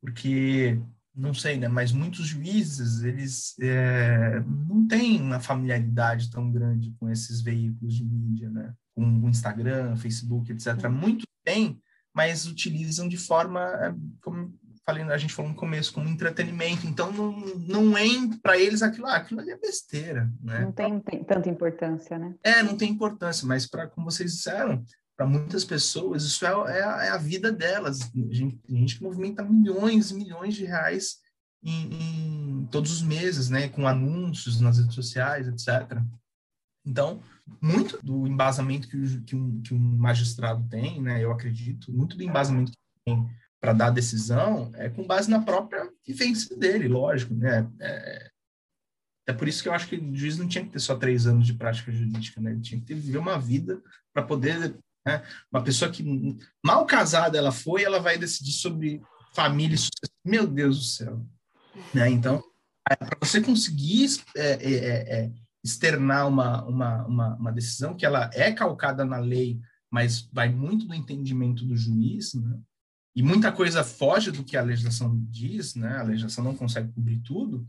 [0.00, 0.80] porque
[1.14, 1.66] não sei, né?
[1.66, 8.04] Mas muitos juízes eles é, não têm uma familiaridade tão grande com esses veículos de
[8.04, 8.72] mídia, né?
[8.94, 10.88] Com o Instagram, Facebook, etc.
[10.88, 11.80] Muitos têm,
[12.14, 14.54] mas utilizam de forma, é, como
[14.88, 16.86] falei, a gente falou no começo, como entretenimento.
[16.86, 18.06] Então, não, não é
[18.42, 20.32] para eles aquilo, ah, aquilo ali é besteira.
[20.40, 20.60] Né?
[20.60, 22.34] Não tem, tem tanta importância, né?
[22.42, 24.82] É, não tem importância, mas para, como vocês disseram,
[25.14, 28.00] para muitas pessoas, isso é, é, a, é, a, vida delas.
[28.00, 31.18] A gente, a gente movimenta milhões e milhões de reais
[31.62, 33.68] em, em, todos os meses, né?
[33.68, 36.00] Com anúncios nas redes sociais, etc.
[36.86, 37.20] Então,
[37.60, 41.22] muito do embasamento que, o, que, um, que um magistrado tem, né?
[41.22, 43.28] Eu acredito, muito do embasamento que tem
[43.60, 47.68] para dar decisão é com base na própria vivência dele, lógico, né?
[47.80, 48.30] É,
[49.28, 51.26] é por isso que eu acho que o juiz não tinha que ter só três
[51.26, 52.52] anos de prática jurídica, né?
[52.52, 53.82] Ele tinha que ter, viver uma vida
[54.12, 54.74] para poder,
[55.06, 55.22] né?
[55.52, 56.04] Uma pessoa que
[56.64, 59.02] mal casada ela foi, ela vai decidir sobre
[59.34, 59.76] família,
[60.24, 61.26] meu Deus do céu.
[61.94, 62.10] Né?
[62.10, 62.42] Então,
[62.90, 65.32] é, para você conseguir é, é, é, é,
[65.62, 70.86] externar uma, uma, uma, uma, decisão que ela é calcada na lei, mas vai muito
[70.86, 72.58] do entendimento do juiz, né?
[73.18, 75.96] E muita coisa foge do que a legislação diz, né?
[75.96, 77.66] a legislação não consegue cobrir tudo,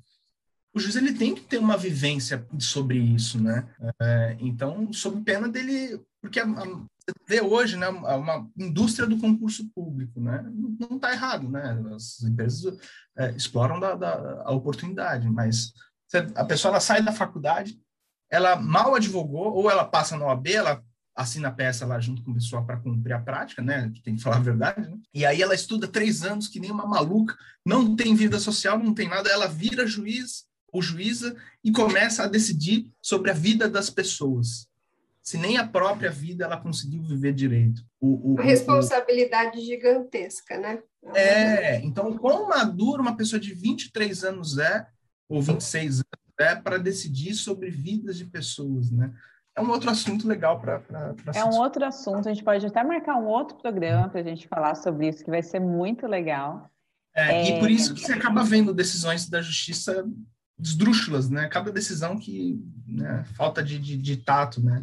[0.72, 3.68] o juiz ele tem que ter uma vivência sobre isso, né?
[4.00, 6.86] É, então, sob pena dele, porque a, a,
[7.28, 10.46] vê hoje, né, uma indústria do concurso público, né?
[10.80, 11.84] Não está errado, né?
[11.96, 12.78] As empresas
[13.18, 15.74] é, exploram da, da, a oportunidade, mas
[16.36, 17.82] a pessoa ela sai da faculdade,
[18.30, 20.84] ela mal advogou ou ela passa na OAB, ela
[21.20, 23.92] assina a peça lá junto com o pessoal para cumprir a prática, né?
[24.04, 24.98] Tem que falar a verdade, né?
[25.14, 28.94] E aí ela estuda três anos que nem uma maluca, não tem vida social, não
[28.94, 33.90] tem nada, ela vira juiz ou juíza e começa a decidir sobre a vida das
[33.90, 34.68] pessoas.
[35.22, 37.84] Se nem a própria vida ela conseguiu viver direito.
[38.00, 39.62] O, o, uma responsabilidade o...
[39.62, 40.82] gigantesca, né?
[41.14, 44.88] É, então, quão madura uma pessoa de 23 anos é,
[45.28, 46.06] ou 26 anos
[46.40, 49.14] é, para decidir sobre vidas de pessoas, né?
[49.60, 50.82] É um outro assunto legal para.
[51.36, 54.48] É um outro assunto, a gente pode até marcar um outro programa para a gente
[54.48, 56.70] falar sobre isso, que vai ser muito legal.
[57.14, 57.50] É, é...
[57.50, 60.06] E por isso que você acaba vendo decisões da justiça
[60.60, 61.48] esdrúxulas, né?
[61.48, 64.82] Cada decisão que né, falta de, de, de, tato, né?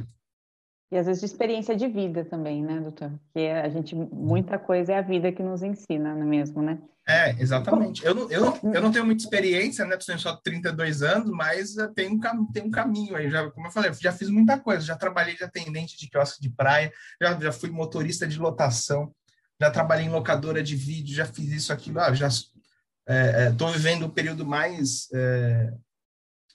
[0.90, 3.10] E às vezes de experiência de vida também, né, doutor?
[3.24, 6.78] Porque a gente, muita coisa é a vida que nos ensina, não é mesmo, né?
[7.08, 8.04] É, exatamente.
[8.04, 9.96] Eu não, eu, eu não tenho muita experiência, né?
[9.96, 12.20] Tenho só 32 anos, mas tem um,
[12.52, 13.30] tem um caminho aí.
[13.30, 14.84] Já, como eu falei, já fiz muita coisa.
[14.84, 19.12] Já trabalhei de atendente de quiosque de praia, já, já fui motorista de lotação,
[19.60, 22.00] já trabalhei em locadora de vídeo, já fiz isso, aquilo.
[22.00, 22.50] Ah, já estou
[23.06, 25.72] é, é, vivendo o período mais, é,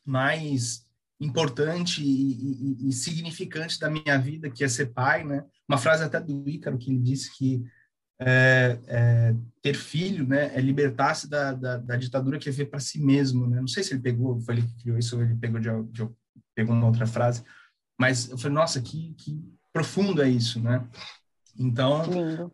[0.05, 0.85] mais
[1.21, 5.45] importante e, e, e, significante da minha vida, que é ser pai, né?
[5.69, 7.63] Uma frase até do Ícaro que ele disse que
[8.19, 12.79] é, é, ter filho, né, é libertar-se da, da, da, ditadura que é ver para
[12.79, 13.59] si mesmo, né?
[13.59, 16.09] Não sei se ele pegou, foi ele que criou isso ou ele pegou de, de,
[16.53, 17.43] pegou uma outra frase,
[17.99, 19.39] mas eu falei, nossa, que, que
[19.71, 20.87] profundo é isso, né?
[21.57, 22.51] Então, Lindo.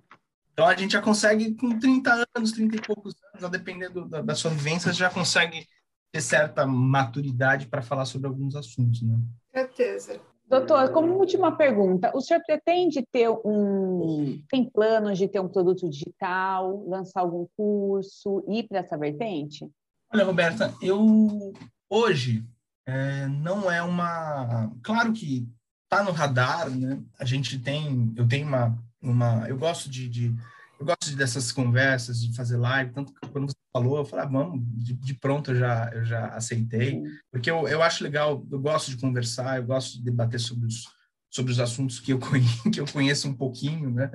[0.53, 4.09] Então a gente já consegue, com 30 anos, 30 e poucos anos, a depender do,
[4.09, 5.67] da, da sua vivência, já consegue
[6.11, 9.19] ter certa maturidade para falar sobre alguns assuntos, né?
[9.51, 10.19] Certeza.
[10.47, 14.41] Doutor, como última pergunta, o senhor pretende ter um.
[14.49, 19.69] tem planos de ter um produto digital, lançar algum curso, ir para essa vertente?
[20.13, 21.53] Olha, Roberta, eu
[21.89, 22.45] hoje
[22.85, 24.71] é, não é uma.
[24.81, 25.45] Claro que
[25.83, 27.03] está no radar, né?
[27.19, 29.47] A gente tem, eu tenho uma uma.
[29.47, 30.35] Eu gosto de, de
[30.79, 34.29] eu gosto dessas conversas, de fazer live, tanto que quando você falou, eu falei, ah,
[34.29, 37.01] vamos, de, de, pronto eu já, eu já aceitei,
[37.31, 40.87] porque eu, eu acho legal, eu gosto de conversar, eu gosto de debater sobre os,
[41.29, 44.11] sobre os assuntos que eu, conheço, que eu conheço um pouquinho, né?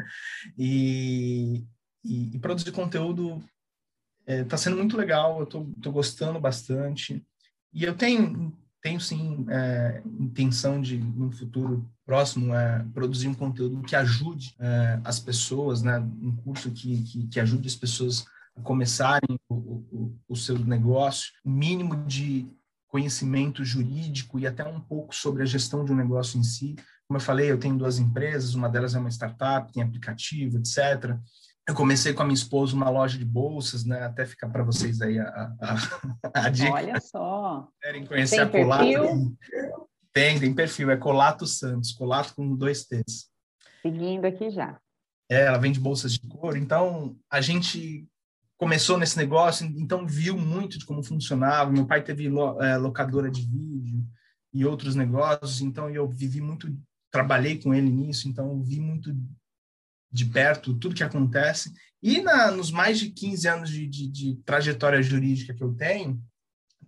[0.57, 1.65] E,
[2.05, 3.43] e, e produzir conteúdo
[4.21, 7.25] está é, tá sendo muito legal, eu estou gostando bastante.
[7.73, 13.81] E eu tenho tenho sim é, intenção de, no futuro próximo, é, produzir um conteúdo
[13.83, 18.27] que ajude é, as pessoas, né, um curso que, que, que, ajude as pessoas
[18.57, 22.47] a começarem o, o, o seu negócio, o mínimo de
[22.89, 26.77] conhecimento jurídico e até um pouco sobre a gestão de um negócio em si.
[27.07, 31.17] Como eu falei, eu tenho duas empresas, uma delas é uma startup, tem aplicativo, etc.
[31.69, 34.03] Eu comecei com a minha esposa uma loja de bolsas, né?
[34.03, 36.73] Até ficar para vocês aí a, a, a, dica.
[36.73, 37.69] Olha só.
[37.81, 38.85] Querem conhecer tem a Colato?
[38.85, 39.39] Perfil?
[40.13, 40.91] Tem, tem perfil.
[40.91, 43.31] É Colato Santos, Colato com dois T's.
[43.81, 44.79] Seguindo aqui já.
[45.31, 46.59] É, ela vende bolsas de couro.
[46.59, 48.07] Então, a gente
[48.59, 51.71] começou nesse negócio, então viu muito de como funcionava.
[51.73, 52.27] Meu pai teve
[52.61, 54.05] é, locadora de vídeo
[54.53, 56.73] e outros negócios, então eu vivi muito,
[57.11, 59.17] trabalhei com ele nisso, então vi muito
[60.13, 61.73] de perto tudo que acontece.
[62.03, 66.21] E na, nos mais de 15 anos de, de, de, trajetória jurídica que eu tenho,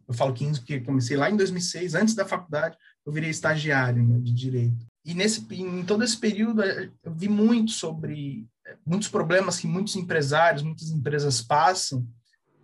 [0.06, 4.18] eu falo 15 porque comecei lá em 2006, antes da faculdade, eu virei estagiário né,
[4.18, 4.86] de direito.
[5.04, 9.66] E nesse, em todo esse período, eh, eu vi muito sobre eh, muitos problemas que
[9.66, 12.06] muitos empresários, muitas empresas passam,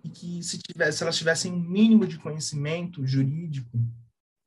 [0.02, 3.78] e que se, tivesse, se elas tivessem um mínimo de conhecimento jurídico,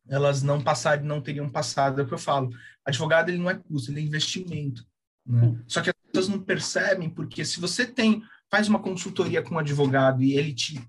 [0.08, 2.02] elas não passariam, não teriam passado.
[2.02, 2.50] É o que eu falo.
[2.86, 4.86] Advogado ele não é custo, ele é investimento.
[5.26, 5.58] Né?
[5.68, 9.60] Só que as pessoas não percebem, porque se você tem faz uma consultoria com um
[9.60, 10.80] advogado e ele te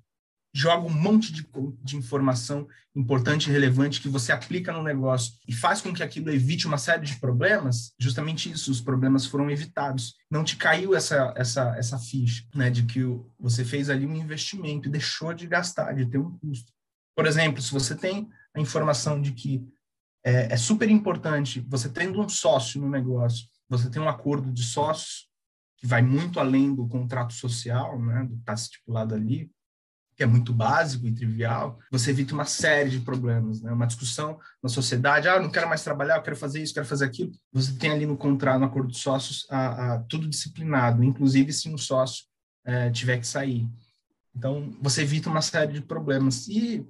[0.54, 1.48] joga um monte de,
[1.82, 6.30] de informação importante e relevante que você aplica no negócio e faz com que aquilo
[6.30, 10.14] evite uma série de problemas, justamente isso, os problemas foram evitados.
[10.30, 13.00] Não te caiu essa, essa, essa ficha, né, de que
[13.40, 16.70] você fez ali um investimento e deixou de gastar, de ter um custo.
[17.16, 19.66] Por exemplo, se você tem a informação de que
[20.24, 24.62] é, é super importante, você tendo um sócio no negócio, você tem um acordo de
[24.62, 25.28] sócios,
[25.76, 29.50] que vai muito além do contrato social, né, do que está estipulado ali,
[30.16, 33.72] que é muito básico e trivial, você evita uma série de problemas, né?
[33.72, 37.04] Uma discussão na sociedade, ah, não quero mais trabalhar, eu quero fazer isso, quero fazer
[37.04, 37.32] aquilo.
[37.52, 41.68] Você tem ali no contrato, no acordo de sócios, a, a, tudo disciplinado, inclusive se
[41.68, 42.24] um sócio
[42.64, 43.68] é, tiver que sair.
[44.34, 46.46] Então, você evita uma série de problemas.
[46.48, 46.86] E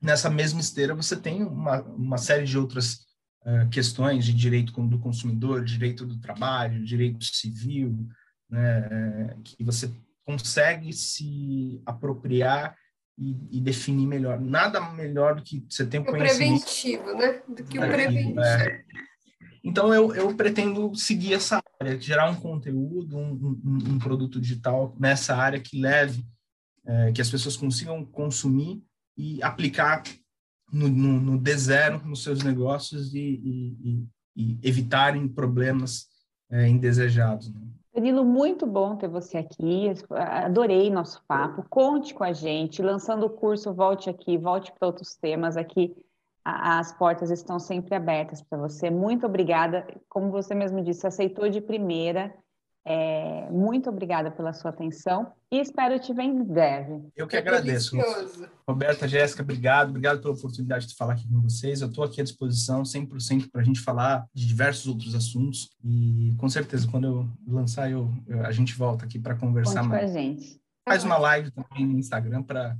[0.00, 3.04] nessa mesma esteira, você tem uma, uma série de outras
[3.44, 8.06] uh, questões de direito do consumidor, direito do trabalho, direito civil,
[8.50, 9.92] né, que você
[10.24, 12.76] consegue se apropriar
[13.18, 14.40] e, e, definir melhor.
[14.40, 16.64] Nada melhor do que você ter um o conhecimento.
[16.64, 17.42] preventivo, né?
[17.48, 18.40] Do que o é, preventivo.
[18.40, 18.84] É.
[19.62, 24.94] Então, eu, eu pretendo seguir essa área, gerar um conteúdo, um, um, um produto digital
[24.98, 26.24] nessa área que leve,
[26.86, 28.82] é, que as pessoas consigam consumir
[29.16, 30.02] e aplicar
[30.74, 34.06] no, no, no D0 nos seus negócios e, e,
[34.36, 36.08] e evitarem problemas
[36.50, 37.52] é, indesejados.
[37.52, 37.60] Né?
[37.94, 39.86] Danilo, muito bom ter você aqui.
[40.10, 41.64] Adorei nosso papo.
[41.70, 42.82] Conte com a gente.
[42.82, 45.56] Lançando o curso, volte aqui, volte para outros temas.
[45.56, 45.94] Aqui
[46.44, 48.90] as portas estão sempre abertas para você.
[48.90, 49.86] Muito obrigada.
[50.08, 52.34] Como você mesmo disse, aceitou de primeira.
[52.86, 57.08] É, muito obrigada pela sua atenção e espero te ver em breve.
[57.16, 57.96] Eu que é agradeço.
[57.96, 58.46] Delicioso.
[58.68, 59.88] Roberta, Jéssica, obrigado.
[59.88, 61.80] Obrigado pela oportunidade de falar aqui com vocês.
[61.80, 66.34] Eu estou aqui à disposição 100% para a gente falar de diversos outros assuntos e
[66.38, 70.12] com certeza quando eu lançar eu, eu a gente volta aqui para conversar Conte mais.
[70.12, 70.60] Com a gente.
[70.86, 72.76] Faz uma live também no Instagram para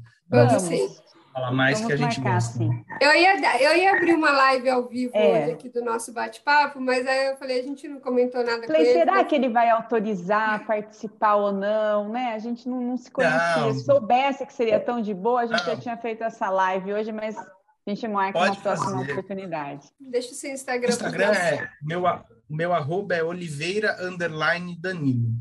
[1.35, 2.59] falar mais Vamos que a gente marcar, gosta.
[2.59, 2.85] Sim.
[3.01, 5.43] Eu ia, eu ia abrir uma live ao vivo é.
[5.43, 8.85] hoje aqui do nosso bate-papo, mas aí eu falei, a gente não comentou nada falei,
[8.85, 8.99] com ele.
[8.99, 9.27] Será mas...
[9.27, 12.35] que ele vai autorizar participar ou não, né?
[12.35, 13.57] A gente não, não se conhecia.
[13.57, 13.75] Não.
[13.75, 15.75] Se soubesse que seria tão de boa, a gente não.
[15.75, 19.13] já tinha feito essa live hoje, mas a gente marca Pode uma próxima fazer.
[19.13, 19.89] oportunidade.
[20.01, 20.87] Deixa o seu Instagram.
[20.89, 22.05] O Instagram é meu,
[22.49, 25.33] meu arroba é Oliveira underline Danilo.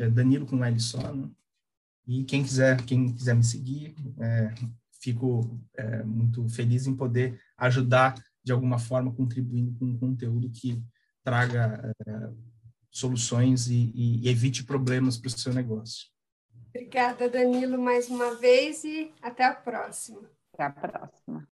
[0.00, 1.28] É Danilo com L só, né?
[2.06, 4.54] E quem quiser, quem quiser me seguir, é,
[5.06, 10.82] fico é, muito feliz em poder ajudar de alguma forma, contribuindo com um conteúdo que
[11.22, 12.30] traga é,
[12.90, 16.06] soluções e, e, e evite problemas para o seu negócio.
[16.68, 20.30] Obrigada, Danilo, mais uma vez e até a próxima.
[20.52, 21.48] Até a próxima.